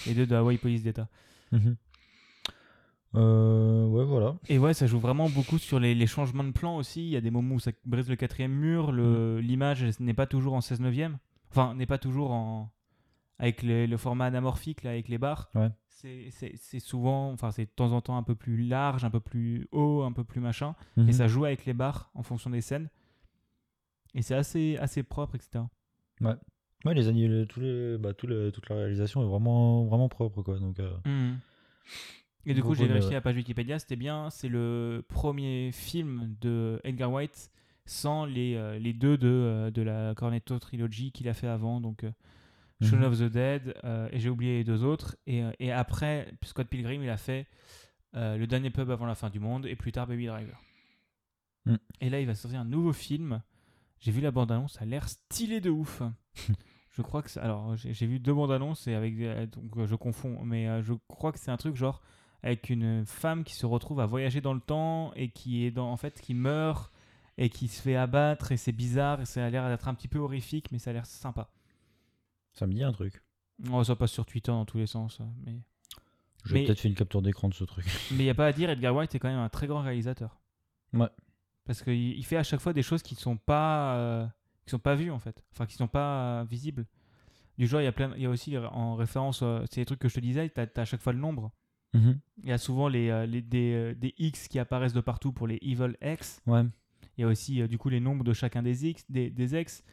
les 0.06 0.14
deux 0.14 0.26
de 0.26 0.34
Hawaii 0.34 0.58
Police 0.58 0.82
d'État. 0.82 1.08
Mhm. 1.52 1.76
Euh, 3.16 3.86
ouais, 3.86 4.04
voilà. 4.04 4.36
Et 4.48 4.58
ouais, 4.58 4.74
ça 4.74 4.86
joue 4.86 4.98
vraiment 4.98 5.28
beaucoup 5.30 5.58
sur 5.58 5.78
les, 5.78 5.94
les 5.94 6.06
changements 6.06 6.44
de 6.44 6.50
plan 6.50 6.76
aussi. 6.76 7.02
Il 7.02 7.10
y 7.10 7.16
a 7.16 7.20
des 7.20 7.30
moments 7.30 7.54
où 7.54 7.60
ça 7.60 7.70
brise 7.84 8.08
le 8.08 8.16
quatrième 8.16 8.52
mur, 8.52 8.90
le- 8.90 9.40
l'image 9.40 9.84
n'est 10.00 10.14
pas 10.14 10.26
toujours 10.26 10.54
en 10.54 10.60
16 10.60 10.80
neuvième, 10.80 11.18
enfin 11.50 11.74
n'est 11.74 11.86
pas 11.86 11.98
toujours 11.98 12.32
en 12.32 12.70
avec 13.38 13.62
les- 13.62 13.86
le 13.86 13.96
format 13.96 14.26
anamorphique 14.26 14.82
là, 14.82 14.90
avec 14.90 15.08
les 15.08 15.18
barres. 15.18 15.50
Ouais. 15.54 15.70
C'est- 15.88 16.80
souvent, 16.80 17.30
enfin 17.32 17.50
c'est 17.50 17.64
de 17.64 17.70
temps 17.70 17.92
en 17.92 18.00
temps 18.02 18.16
un 18.18 18.22
peu 18.22 18.34
plus 18.34 18.58
large, 18.66 19.04
un 19.04 19.10
peu 19.10 19.20
plus 19.20 19.68
haut, 19.72 20.02
un 20.02 20.12
peu 20.12 20.22
plus 20.24 20.40
machin. 20.40 20.74
Et 20.98 21.00
Mhm. 21.02 21.12
ça 21.12 21.28
joue 21.28 21.44
avec 21.46 21.64
les 21.64 21.72
barres 21.72 22.10
en 22.14 22.22
fonction 22.22 22.50
des 22.50 22.60
scènes. 22.60 22.90
Et 24.14 24.22
c'est 24.22 24.34
assez, 24.34 24.76
assez 24.78 25.02
propre, 25.02 25.34
etc. 25.36 25.64
Ouais, 26.84 26.94
les 26.94 27.08
animaux, 27.08 27.46
tous 27.46 27.60
les, 27.60 27.96
bah, 27.98 28.12
tout 28.12 28.26
le- 28.26 28.52
toute 28.52 28.68
la 28.68 28.76
réalisation 28.76 29.22
est 29.22 29.26
vraiment, 29.26 29.84
vraiment 29.86 30.08
propre, 30.10 30.42
quoi. 30.42 30.58
Donc, 30.58 30.78
euh, 30.80 30.92
Mhm. 31.06 31.38
Et 32.46 32.52
du 32.52 32.62
coup, 32.62 32.74
j'ai 32.74 32.86
vérifié 32.86 33.08
ouais. 33.08 33.14
la 33.14 33.20
page 33.22 33.36
Wikipédia, 33.36 33.78
c'était 33.78 33.96
bien, 33.96 34.28
c'est 34.28 34.48
le 34.48 35.02
premier 35.08 35.72
film 35.72 36.36
de 36.42 36.78
Edgar 36.84 37.10
Wright 37.10 37.50
sans 37.86 38.26
les, 38.26 38.54
euh, 38.56 38.78
les 38.78 38.92
deux 38.92 39.16
de, 39.16 39.26
euh, 39.28 39.70
de 39.70 39.80
la 39.80 40.14
Cornetto 40.14 40.58
Trilogy 40.58 41.10
qu'il 41.10 41.26
a 41.30 41.32
fait 41.34 41.46
avant, 41.48 41.80
donc 41.80 42.04
Shaun 42.84 42.98
Mhm. 43.00 43.04
of 43.04 43.18
the 43.18 43.22
Dead, 43.32 43.74
euh, 43.84 44.08
et 44.12 44.18
j'ai 44.20 44.28
oublié 44.28 44.58
les 44.58 44.64
deux 44.64 44.84
autres. 44.84 45.16
Et, 45.26 45.42
euh, 45.42 45.50
et 45.58 45.72
après, 45.72 46.32
Scott 46.42 46.68
Pilgrim, 46.68 47.02
il 47.02 47.10
a 47.10 47.16
fait 47.16 47.46
euh, 48.16 48.36
Le 48.36 48.46
dernier 48.46 48.70
pub 48.70 48.90
avant 48.90 49.06
la 49.06 49.14
fin 49.16 49.28
du 49.30 49.40
monde, 49.40 49.66
et 49.66 49.74
plus 49.76 49.90
tard 49.92 50.06
Baby 50.06 50.26
Driver. 50.26 50.60
Mhm. 51.66 51.78
Et 52.00 52.10
là, 52.10 52.20
il 52.20 52.26
va 52.26 52.34
sortir 52.34 52.60
un 52.60 52.64
nouveau 52.64 52.92
film. 52.92 53.42
J'ai 53.98 54.12
vu 54.12 54.20
la 54.20 54.30
bande-annonce, 54.30 54.74
ça 54.74 54.82
a 54.82 54.84
l'air 54.84 55.08
stylé 55.08 55.60
de 55.60 55.70
ouf. 55.70 56.02
je 56.92 57.02
crois 57.02 57.22
que 57.22 57.38
Alors, 57.40 57.74
j'ai 57.76 58.06
vu 58.06 58.20
deux 58.20 58.34
bandes-annonces, 58.34 58.86
et 58.86 58.94
avec, 58.94 59.16
des- 59.16 59.46
donc 59.48 59.84
je 59.86 59.94
confonds, 59.96 60.44
mais 60.44 60.82
je 60.82 60.92
crois 61.08 61.32
que 61.32 61.38
c'est 61.38 61.50
un 61.50 61.56
truc 61.56 61.74
genre 61.76 62.02
avec 62.42 62.68
une 62.68 63.06
femme 63.06 63.42
qui 63.42 63.54
se 63.54 63.64
retrouve 63.64 64.00
à 64.00 64.06
voyager 64.06 64.42
dans 64.42 64.52
le 64.52 64.60
temps 64.60 65.12
et 65.14 65.30
qui 65.30 65.64
est 65.64 65.70
dans 65.70 65.90
en 65.90 65.96
fait 65.96 66.20
qui 66.20 66.34
meurt 66.34 66.92
et 67.38 67.48
qui 67.48 67.68
se 67.68 67.80
fait 67.80 67.96
abattre 67.96 68.52
et 68.52 68.58
c'est 68.58 68.70
bizarre 68.70 69.22
et 69.22 69.24
ça 69.24 69.46
a 69.46 69.48
l'air 69.48 69.66
d'être 69.70 69.88
un 69.88 69.94
petit 69.94 70.08
peu 70.08 70.18
horrifique 70.18 70.70
mais 70.70 70.78
ça 70.78 70.90
a 70.90 70.92
l'air 70.92 71.06
sympa. 71.06 71.48
Ça 72.54 72.66
me 72.66 72.72
dit 72.72 72.82
un 72.82 72.92
truc. 72.92 73.22
Oh, 73.70 73.84
ça 73.84 73.94
passe 73.96 74.10
sur 74.12 74.26
Twitter 74.26 74.50
dans 74.50 74.64
tous 74.64 74.78
les 74.78 74.86
sens 74.86 75.20
mais 75.44 75.60
J'ai 76.44 76.54
Mais- 76.54 76.64
peut-être 76.64 76.80
fait 76.80 76.88
une 76.88 76.94
capture 76.94 77.22
d'écran 77.22 77.48
de 77.48 77.54
ce 77.54 77.64
truc. 77.64 77.84
mais 78.12 78.18
il 78.24 78.24
y 78.26 78.30
a 78.30 78.34
pas 78.34 78.46
à 78.46 78.52
dire 78.52 78.68
Edgar 78.70 78.94
Wright 78.94 79.14
est 79.14 79.18
quand 79.18 79.28
même 79.28 79.38
un 79.38 79.48
très 79.48 79.66
grand 79.66 79.80
réalisateur. 79.82 80.40
Ouais. 80.92 81.08
Parce 81.64 81.82
qu'il 81.82 81.94
il 82.18 82.24
fait 82.24 82.36
à 82.36 82.42
chaque 82.42 82.60
fois 82.60 82.72
des 82.72 82.82
choses 82.82 83.02
qui 83.02 83.14
sont 83.14 83.36
pas 83.36 83.96
euh, 83.96 84.26
qui 84.66 84.70
sont 84.70 84.78
pas 84.78 84.94
vues 84.94 85.10
en 85.10 85.18
fait, 85.18 85.42
enfin 85.52 85.66
qui 85.66 85.74
sont 85.76 85.88
pas 85.88 86.40
euh, 86.40 86.44
visibles. 86.44 86.86
Du 87.56 87.66
genre 87.66 87.80
il 87.80 87.84
y 87.84 87.86
a 87.86 87.92
plein 87.92 88.12
il 88.16 88.22
y 88.22 88.26
a 88.26 88.30
aussi 88.30 88.58
en 88.58 88.96
référence 88.96 89.40
euh, 89.42 89.64
c'est 89.70 89.80
les 89.80 89.84
trucs 89.86 90.00
que 90.00 90.08
je 90.08 90.14
te 90.16 90.20
disais, 90.20 90.50
tu 90.50 90.60
as, 90.60 90.68
à 90.80 90.84
chaque 90.84 91.00
fois 91.00 91.12
le 91.12 91.20
nombre. 91.20 91.52
Mhm. 91.94 92.18
Il 92.42 92.48
y 92.48 92.52
a 92.52 92.58
souvent 92.58 92.88
les, 92.88 93.26
les- 93.28 93.40
des, 93.40 93.94
des 93.94 94.14
X 94.18 94.48
qui 94.48 94.58
apparaissent 94.58 94.92
de 94.92 95.00
partout 95.00 95.32
pour 95.32 95.46
les 95.46 95.58
Evil 95.62 95.94
X. 96.02 96.42
Ouais. 96.46 96.62
Il 97.16 97.20
y 97.20 97.24
a 97.24 97.28
aussi 97.28 97.66
du 97.68 97.78
coup 97.78 97.88
les 97.88 98.00
nombres 98.00 98.24
de 98.24 98.32
chacun 98.32 98.62
des 98.62 98.86
X, 98.88 99.04
des, 99.08 99.30
des 99.30 99.54
X. 99.58 99.84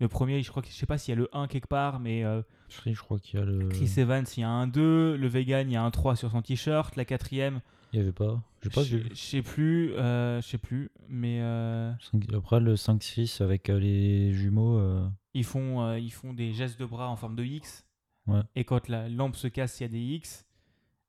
Le 0.00 0.08
premier, 0.08 0.42
je 0.42 0.50
crois 0.50 0.62
que 0.62 0.68
je 0.68 0.74
sais 0.74 0.86
pas 0.86 0.96
s'il 0.96 1.12
y 1.12 1.16
a 1.16 1.20
le 1.20 1.28
1 1.32 1.48
quelque 1.48 1.66
part, 1.66 1.98
mais 1.98 2.24
euh, 2.24 2.42
Je 2.68 2.92
crois 3.00 3.18
qu'il 3.18 3.40
y 3.40 3.42
a 3.42 3.44
le. 3.44 3.68
Chris 3.68 3.92
Evans, 3.96 4.24
il 4.36 4.40
y 4.40 4.44
a 4.44 4.48
un 4.48 4.68
2, 4.68 5.16
le 5.16 5.28
vegan, 5.28 5.68
il 5.68 5.72
y 5.72 5.76
a 5.76 5.82
un 5.82 5.90
3 5.90 6.14
sur 6.14 6.30
son 6.30 6.40
t-shirt, 6.40 6.94
la 6.94 7.04
quatrième, 7.04 7.60
Il 7.92 7.98
y 7.98 8.02
avait 8.02 8.12
pas. 8.12 8.40
Je 8.62 8.80
vu. 8.80 9.08
je 9.10 9.14
sais 9.14 9.42
plus, 9.42 9.92
euh, 9.94 10.40
je 10.40 10.46
sais 10.46 10.58
plus, 10.58 10.90
mais 11.08 11.40
euh, 11.40 11.92
Après 12.34 12.60
le 12.60 12.74
5-6 12.74 13.42
avec 13.42 13.70
euh, 13.70 13.78
les 13.78 14.32
jumeaux. 14.32 14.80
ils 15.34 15.44
font 15.44 15.94
ils 15.96 16.10
font 16.10 16.32
des 16.32 16.52
gestes 16.52 16.78
de 16.78 16.86
bras 16.86 17.08
en 17.08 17.16
forme 17.16 17.36
de 17.36 17.44
X. 17.44 17.84
Ouais. 18.26 18.40
Et 18.56 18.64
quand 18.64 18.88
la 18.88 19.08
lampe 19.08 19.36
se 19.36 19.48
casse, 19.48 19.80
il 19.80 19.84
y 19.84 19.86
a 19.86 19.88
des 19.88 20.00
X. 20.00 20.44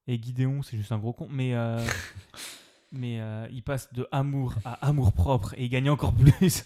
Et 0.07 0.21
Gideon, 0.21 0.61
c'est 0.63 0.77
juste 0.77 0.91
un 0.91 0.97
gros 0.97 1.13
con, 1.13 1.27
mais 1.29 1.53
mais 2.91 3.19
il 3.51 3.61
passe 3.61 3.93
de 3.93 4.07
amour 4.11 4.55
à 4.65 4.73
amour 4.87 5.13
propre 5.13 5.53
et 5.57 5.65
il 5.65 5.69
gagne 5.69 5.89
encore 5.89 6.13
plus. 6.13 6.65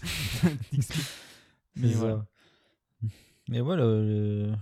mais 1.76 1.92
voilà. 1.94 2.26
Mais 3.48 3.60
ouais, 3.60 3.76
le, 3.76 4.04
le... 4.04 4.54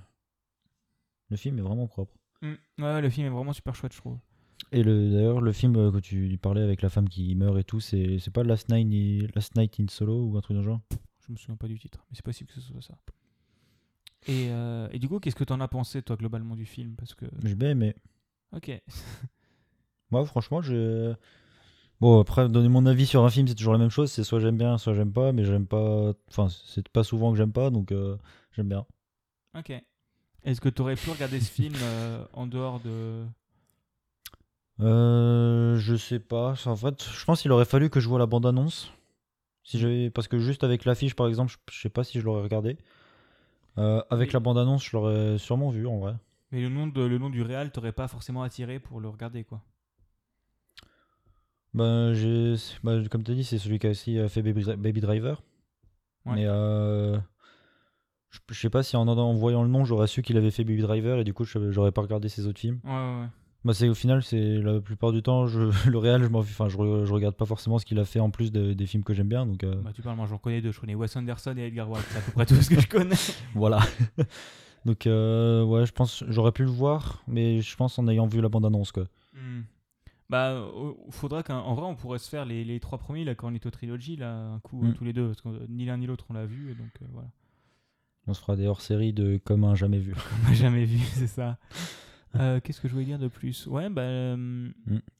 le 1.31 1.37
film 1.37 1.59
est 1.59 1.63
vraiment 1.63 1.87
propre. 1.87 2.15
Mm. 2.43 2.55
Ouais, 2.79 3.01
le 3.01 3.11
film 3.11 3.27
est 3.27 3.31
vraiment 3.31 3.53
super 3.53 3.75
chouette, 3.75 3.93
je 3.93 3.99
trouve. 3.99 4.19
Et 4.73 4.83
le- 4.83 5.11
d'ailleurs, 5.11 5.41
le 5.41 5.53
film 5.53 5.77
euh, 5.77 5.93
que 5.93 5.99
tu 5.99 6.39
parlais 6.39 6.63
avec 6.63 6.83
la 6.83 6.89
femme 6.89 7.09
qui 7.09 7.35
meurt 7.35 7.59
et 7.59 7.65
tout, 7.65 7.81
c'est 7.81 8.19
pas 8.33 8.43
Last 8.43 8.69
Night, 8.71 9.35
Last 9.35 9.57
Night 9.57 9.79
in 9.81 9.87
Solo 9.89 10.27
ou 10.27 10.37
un 10.37 10.41
truc 10.41 10.55
dans 10.57 10.63
le 10.63 10.67
genre? 10.67 10.81
Je 11.27 11.33
me 11.33 11.37
souviens 11.37 11.57
pas 11.57 11.69
du 11.69 11.79
titre, 11.79 12.05
mais 12.11 12.17
c'est 12.17 12.25
possible 12.25 12.49
que 12.49 12.55
ce 12.61 12.61
soit 12.61 12.83
ça. 12.83 12.99
Et, 14.27 14.49
euh, 14.51 14.89
et 14.93 14.99
du 14.99 15.09
coup, 15.09 15.19
qu'est-ce 15.19 15.37
que 15.37 15.45
t'en 15.45 15.61
as 15.61 15.69
pensé, 15.69 16.03
toi, 16.03 16.17
globalement, 16.17 16.55
du 16.57 16.65
film? 16.65 16.95
Parce 16.97 17.15
que. 17.15 17.27
J'ai 17.45 17.55
bien 17.55 17.71
aimé. 17.71 17.95
Ok. 18.53 18.71
Moi, 20.11 20.25
franchement, 20.27 20.63
je. 20.63 21.15
Bon, 22.03 22.21
après, 22.21 22.49
donner 22.49 22.69
mon 22.69 22.85
avis 22.87 23.07
sur 23.07 23.25
un 23.25 23.31
film, 23.31 23.47
c'est 23.47 23.55
toujours 23.55 23.75
la 23.75 23.79
même 23.79 23.89
chose. 23.89 24.11
C'est 24.11 24.25
soit 24.25 24.41
j'aime 24.41 24.59
bien, 24.59 24.77
soit 24.77 24.93
j'aime 24.93 25.13
pas. 25.13 25.31
Mais 25.31 25.45
j'aime 25.45 25.67
pas. 25.67 26.13
Enfin, 26.29 26.49
c'est 26.67 26.89
pas 26.89 27.05
souvent 27.05 27.31
que 27.31 27.39
j'aime 27.39 27.53
pas, 27.53 27.71
donc 27.71 27.93
euh, 27.93 28.17
j'aime 28.57 28.69
bien. 28.69 28.85
Ok. 29.57 29.73
Est-ce 30.43 30.61
que 30.61 30.69
t'aurais 30.69 30.97
pu 30.97 31.11
regarder 31.11 31.39
ce 31.41 31.49
film 31.49 31.75
euh, 31.81 32.25
en 32.33 32.49
dehors 32.49 32.81
de. 32.81 33.25
Euh, 34.81 35.77
je 35.79 35.95
sais 35.95 36.19
pas. 36.19 36.55
En 36.67 36.75
fait, 36.75 37.05
je 37.05 37.25
pense 37.25 37.41
qu'il 37.43 37.53
aurait 37.53 37.65
fallu 37.65 37.89
que 37.89 38.01
je 38.01 38.09
vois 38.09 38.19
la 38.19 38.27
bande-annonce. 38.27 38.93
Si 39.63 39.79
j'avais, 39.79 40.11
parce 40.11 40.27
que 40.27 40.41
juste 40.41 40.65
avec 40.65 40.85
l'affiche, 40.85 41.15
par 41.15 41.29
exemple, 41.29 41.53
je, 41.53 41.59
je 41.77 41.81
sais 41.83 41.89
pas 41.89 42.03
si 42.03 42.19
je 42.19 42.25
l'aurais 42.25 42.43
regardé. 42.43 42.79
Euh, 43.79 44.03
avec 44.11 44.29
Oui. 44.29 44.33
la 44.33 44.41
bande-annonce, 44.41 44.85
je 44.85 44.97
l'aurais 44.97 45.39
sûrement 45.39 45.71
vu 45.71 45.87
en 45.87 45.99
vrai. 45.99 46.15
Mais 46.51 46.61
le 46.61 46.69
nom, 46.69 46.87
de, 46.89 47.01
le 47.03 47.19
nom 47.19 47.31
du 47.31 47.43
réal 47.43 47.71
t'aurait 47.71 47.93
pas 47.93 48.09
forcément 48.09 48.43
attiré 48.43 48.81
pour 48.81 49.01
le 49.01 49.09
regarder, 49.09 49.45
quoi. 49.45 49.63
Ben, 51.75 52.13
j'ai, 52.13 52.55
bah, 52.85 52.97
comme 53.11 53.23
tu 53.25 53.31
as 53.33 53.35
dit, 53.35 53.45
c'est 53.45 53.59
celui 53.59 53.79
qui 53.79 53.87
a 53.87 53.91
aussi 53.91 54.19
euh, 54.19 54.29
fait 54.29 54.43
Baby, 54.43 54.63
Dri- 54.63 54.77
Baby 54.77 55.01
Driver. 55.01 55.43
Ouais. 56.27 56.35
Mais 56.37 56.47
euh, 56.47 57.19
je, 58.31 58.39
je 58.51 58.61
sais 58.61 58.71
pas 58.71 58.83
si 58.83 58.97
en, 58.97 59.07
en 59.09 59.33
voyant 59.35 59.63
le 59.63 59.69
nom, 59.69 59.85
j'aurais 59.85 60.07
su 60.07 60.23
qu'il 60.23 60.37
avait 60.37 60.51
fait 60.51 60.65
Baby 60.65 60.83
Driver 60.83 61.19
et 61.19 61.25
du 61.25 61.33
coup, 61.35 61.45
je- 61.45 61.71
j'aurais 61.71 61.93
pas 61.93 62.03
regardé 62.03 62.29
ses 62.29 62.47
autres 62.47 62.61
films. 62.61 62.79
Ouais, 62.85 62.91
ouais, 62.91 63.21
ouais. 63.23 63.29
C'est 63.75 63.89
au 63.89 63.95
final, 63.95 64.23
c'est 64.25 64.59
la 64.59 64.81
plupart 64.81 65.13
du 65.13 65.23
temps, 65.23 65.47
je, 65.47 65.61
le 65.89 65.99
réel, 65.99 66.23
je, 66.25 66.29
enfin, 66.35 66.69
je, 66.69 66.77
re- 66.77 67.05
je 67.05 67.13
regarde 67.13 67.37
pas 67.37 67.47
forcément 67.47 67.79
ce 67.79 67.87
qu'il 67.87 67.99
a 68.01 68.05
fait 68.05 68.21
en 68.21 68.31
plus 68.31 68.51
de- 68.53 68.73
des 68.73 68.87
films 68.87 69.05
que 69.05 69.15
j'aime 69.15 69.29
bien. 69.29 69.47
Donc 69.47 69.65
euh, 69.65 69.75
Bah, 69.83 69.93
tu 69.95 70.03
parles, 70.03 70.17
moi 70.17 70.27
j'en 70.27 70.39
connais 70.39 70.61
deux. 70.61 70.73
Je 70.73 70.81
connais 70.81 70.95
Wes 70.95 71.15
Anderson 71.17 71.55
et 71.57 71.63
Edgar 71.69 71.89
Wright. 71.89 72.05
C'est 72.11 72.19
à 72.19 72.21
peu 72.23 72.33
près 72.33 72.45
tout 72.47 72.57
ce 72.57 72.69
que 72.69 72.81
je 72.81 72.89
connais. 72.89 73.17
voilà. 73.55 73.79
donc 74.85 75.07
euh, 75.07 75.63
ouais, 75.65 75.87
je 75.87 75.93
pense, 75.93 76.25
j'aurais 76.29 76.53
pu 76.53 76.65
le 76.65 76.71
voir, 76.71 77.23
mais 77.29 77.61
je 77.63 77.77
pense 77.77 77.99
en 77.99 78.09
ayant 78.09 78.27
vu 78.27 78.41
la 78.41 78.49
bande-annonce 78.49 78.91
quoi. 78.93 79.05
Hmm. 79.33 79.63
Bah, 80.33 80.67
faudra 81.11 81.43
qu'en 81.43 81.59
en 81.61 81.75
vrai, 81.75 81.87
on 81.87 81.95
pourrait 81.95 82.19
se 82.19 82.29
faire 82.29 82.45
les, 82.47 82.65
les 82.65 82.81
trois 82.81 82.97
premiers, 82.99 83.23
la 83.25 83.35
Cornetto 83.35 83.71
Trilogy, 83.71 84.17
là, 84.17 84.35
un 84.35 84.59
coup, 84.61 84.83
Mm. 84.83 84.95
tous 84.95 85.05
les 85.05 85.13
deux, 85.13 85.27
parce 85.29 85.43
que 85.43 85.49
euh, 85.51 85.67
ni 85.69 85.85
l'un 85.85 85.99
ni 85.99 86.07
l'autre 86.07 86.25
on 86.31 86.33
l'a 86.33 86.47
vu, 86.47 86.75
donc 86.75 86.91
euh, 87.03 87.07
voilà. 87.13 87.29
On 88.27 88.33
se 88.35 88.41
fera 88.41 88.57
des 88.57 88.67
hors-séries 88.67 89.13
de 89.13 89.39
comme 89.45 89.65
un 89.65 89.75
jamais 89.75 89.99
vu. 89.99 90.15
N'a 90.49 90.55
jamais 90.55 90.85
vu, 90.87 90.99
c'est 91.15 91.27
ça. 91.27 91.59
Euh, 92.37 92.61
Qu'est-ce 92.61 92.81
que 92.81 92.89
je 92.89 92.95
voulais 92.95 93.05
dire 93.05 93.19
de 93.19 93.29
plus? 93.29 93.67
Ouais, 93.67 93.91
bah. 93.91 94.01
euh, 94.03 94.37
Hmm, 94.37 94.71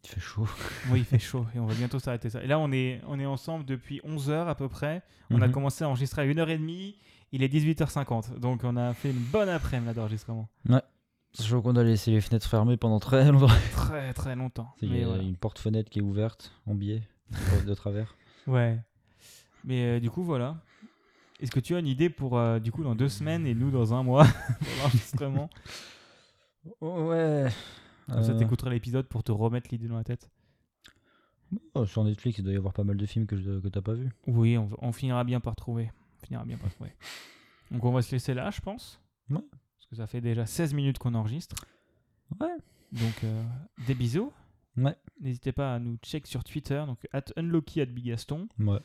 il 0.03 0.09
fait 0.09 0.21
chaud. 0.21 0.49
oui, 0.91 1.01
il 1.01 1.05
fait 1.05 1.19
chaud 1.19 1.45
et 1.55 1.59
on 1.59 1.67
va 1.67 1.75
bientôt 1.75 1.99
s'arrêter 1.99 2.31
ça. 2.31 2.43
Et 2.43 2.47
là, 2.47 2.59
on 2.59 2.73
est, 2.73 3.03
on 3.07 3.21
est 3.21 3.27
ensemble 3.27 3.67
depuis 3.67 4.01
11h 4.07 4.47
à 4.47 4.55
peu 4.55 4.69
près. 4.69 5.03
On 5.31 5.43
a 5.43 5.47
Mhm. 5.47 5.53
commencé 5.53 5.85
à 5.85 5.89
enregistrer 5.91 6.23
à 6.23 6.25
1h30. 6.25 6.97
Il 7.33 7.43
est 7.43 7.49
18h50. 7.49 8.39
Donc, 8.39 8.61
on 8.65 8.77
a 8.79 8.95
fait 8.95 9.11
une 9.11 9.19
bonne 9.31 9.49
après-midi 9.51 9.93
d'enregistrement. 9.95 10.49
Sachant 11.35 11.63
qu'on 11.63 11.77
a 11.77 11.83
laissé 11.83 12.11
les 12.11 12.21
fenêtres 12.21 12.47
fermées 12.49 12.77
pendant 12.77 13.01
très 13.01 13.25
longtemps. 13.33 13.47
Très, 13.73 14.13
très 14.13 14.37
longtemps. 14.37 14.75
Il 14.83 14.89
y 14.89 14.93
Mais 14.93 15.03
a 15.05 15.07
voilà. 15.07 15.23
une 15.23 15.37
porte-fenêtre 15.37 15.89
qui 15.91 16.01
est 16.01 16.03
ouverte 16.03 16.53
en 16.67 16.75
biais 16.75 17.03
de 17.67 17.75
travers. 17.75 18.15
Ouais. 18.47 18.79
Mais 19.65 19.85
euh, 19.97 20.01
du 20.01 20.11
coup, 20.11 20.23
voilà. 20.25 20.59
Est-ce 21.41 21.51
que 21.51 21.61
tu 21.61 21.75
as 21.75 21.79
une 21.79 21.87
idée 21.87 22.11
pour, 22.11 22.37
euh, 22.39 22.59
du 22.59 22.71
coup, 22.71 22.85
dans 22.85 22.95
deux 22.95 23.09
semaines 23.09 23.47
et 23.47 23.55
nous 23.55 23.71
dans 23.71 23.95
un 23.95 24.03
mois 24.03 24.25
pour 24.59 24.69
l'enregistrement? 24.83 25.49
Ouais. 26.81 27.49
Comme 28.11 28.23
ça, 28.23 28.33
Euh, 28.33 28.39
t'écouteras 28.39 28.71
l'épisode 28.71 29.07
pour 29.09 29.23
te 29.25 29.33
remettre 29.33 29.69
l'idée 29.73 29.89
dans 29.89 29.97
la 29.97 30.05
tête. 30.05 30.31
oh, 31.75 31.87
sur 31.87 32.05
Netflix, 32.05 32.39
il 32.39 32.45
doit 32.45 32.53
y 32.53 32.57
avoir 32.57 32.73
pas 32.75 32.85
mal 32.85 32.97
de 32.97 33.07
films 33.07 33.27
que, 33.27 33.37
je- 33.37 33.59
que 33.61 33.69
t'as 33.69 33.81
pas 33.81 33.95
vu. 33.95 34.11
Oui, 34.27 34.59
on 34.59 34.93
finira 34.93 35.25
bien 35.25 35.41
par 35.41 35.57
trouver. 35.57 35.91
On 36.23 36.27
finira 36.27 36.45
bien 36.45 36.59
par 36.59 36.71
trouver. 36.71 36.93
Donc, 37.71 37.85
on 37.85 37.93
va 37.93 38.03
se 38.03 38.13
laisser 38.13 38.35
là, 38.35 38.51
je 38.51 38.61
pense. 38.61 39.01
Ouais. 39.31 39.39
Que 39.93 39.97
ça 39.99 40.07
fait 40.07 40.23
déjà 40.23 40.47
16 40.47 40.73
minutes 40.73 40.99
qu'on 40.99 41.13
enregistre. 41.15 41.67
Ouais. 42.41 42.49
Donc, 42.93 43.25
euh, 43.25 43.43
des 43.87 43.95
bisous. 43.95 44.33
Ouais. 44.79 44.97
N'hésitez 45.21 45.53
pas 45.53 45.75
à 45.75 45.79
nous 45.79 45.99
check 46.03 46.27
sur 46.27 46.45
Twitter, 46.45 46.83
donc 46.87 47.07
at 47.13 47.25
unlucky 47.37 47.83
at 47.83 47.85
bigaston. 47.85 48.49
Ouais. 48.59 48.79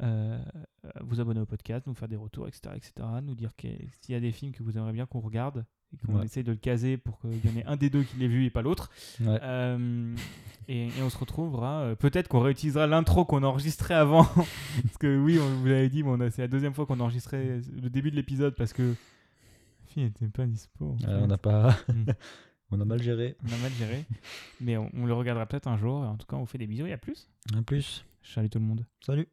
Euh, 0.00 0.38
vous 1.00 1.20
abonner 1.20 1.40
au 1.40 1.46
podcast, 1.46 1.88
nous 1.88 1.94
faire 1.94 2.06
des 2.06 2.14
retours, 2.14 2.46
etc. 2.46 2.72
etc. 2.76 2.92
nous 3.20 3.34
dire 3.34 3.50
s'il 3.58 4.12
y 4.12 4.14
a 4.14 4.20
des 4.20 4.30
films 4.30 4.52
que 4.52 4.62
vous 4.62 4.76
aimeriez 4.78 4.92
bien 4.92 5.06
qu'on 5.06 5.18
regarde 5.18 5.64
et 5.92 5.96
qu'on 6.06 6.18
Ouais. 6.18 6.24
essaye 6.24 6.44
de 6.44 6.52
le 6.52 6.56
caser 6.56 6.98
pour 6.98 7.18
qu'il 7.18 7.44
y 7.44 7.52
en 7.52 7.56
ait 7.56 7.64
un 7.66 7.74
des 7.76 7.90
deux 7.90 8.04
qui 8.04 8.16
l'ait 8.18 8.28
vu 8.28 8.44
et 8.44 8.50
pas 8.50 8.62
l'autre. 8.62 8.90
Ouais. 9.22 9.40
Euh, 9.42 10.14
et, 10.68 10.86
et 10.86 11.02
on 11.02 11.10
se 11.10 11.18
retrouvera. 11.18 11.96
Peut-être 11.98 12.28
qu'on 12.28 12.40
réutilisera 12.40 12.86
l'intro 12.86 13.24
qu'on 13.24 13.42
a 13.42 13.46
enregistré 13.48 13.92
avant. 13.92 14.22
parce 14.84 14.98
que 15.00 15.18
oui, 15.18 15.40
on 15.40 15.48
vous 15.56 15.66
l'avait 15.66 15.88
dit, 15.90 16.04
c'est 16.30 16.42
la 16.42 16.48
deuxième 16.48 16.74
fois 16.74 16.86
qu'on 16.86 17.00
a 17.00 17.02
enregistré 17.02 17.60
le 17.82 17.90
début 17.90 18.12
de 18.12 18.16
l'épisode 18.16 18.54
parce 18.54 18.72
que. 18.72 18.94
Fille 19.94 20.04
n'était 20.04 20.26
pas 20.26 20.44
dispo. 20.44 20.96
Euh, 21.06 21.20
on 21.22 21.28
n'a 21.28 21.38
pas. 21.38 21.76
Mm. 21.88 22.06
on 22.72 22.80
a 22.80 22.84
mal 22.84 23.00
géré. 23.00 23.36
On 23.44 23.52
a 23.52 23.56
mal 23.58 23.70
géré. 23.78 24.04
mais 24.60 24.76
on, 24.76 24.90
on 24.94 25.06
le 25.06 25.12
regardera 25.12 25.46
peut-être 25.46 25.68
un 25.68 25.76
jour. 25.76 25.94
En 26.00 26.16
tout 26.16 26.26
cas, 26.26 26.34
on 26.36 26.40
vous 26.40 26.46
fait 26.46 26.58
des 26.58 26.66
bisous 26.66 26.86
et 26.86 26.92
à 26.92 26.98
plus. 26.98 27.28
Un 27.54 27.62
plus. 27.62 28.04
Salut 28.24 28.50
tout 28.50 28.58
le 28.58 28.64
monde. 28.64 28.84
Salut. 29.06 29.28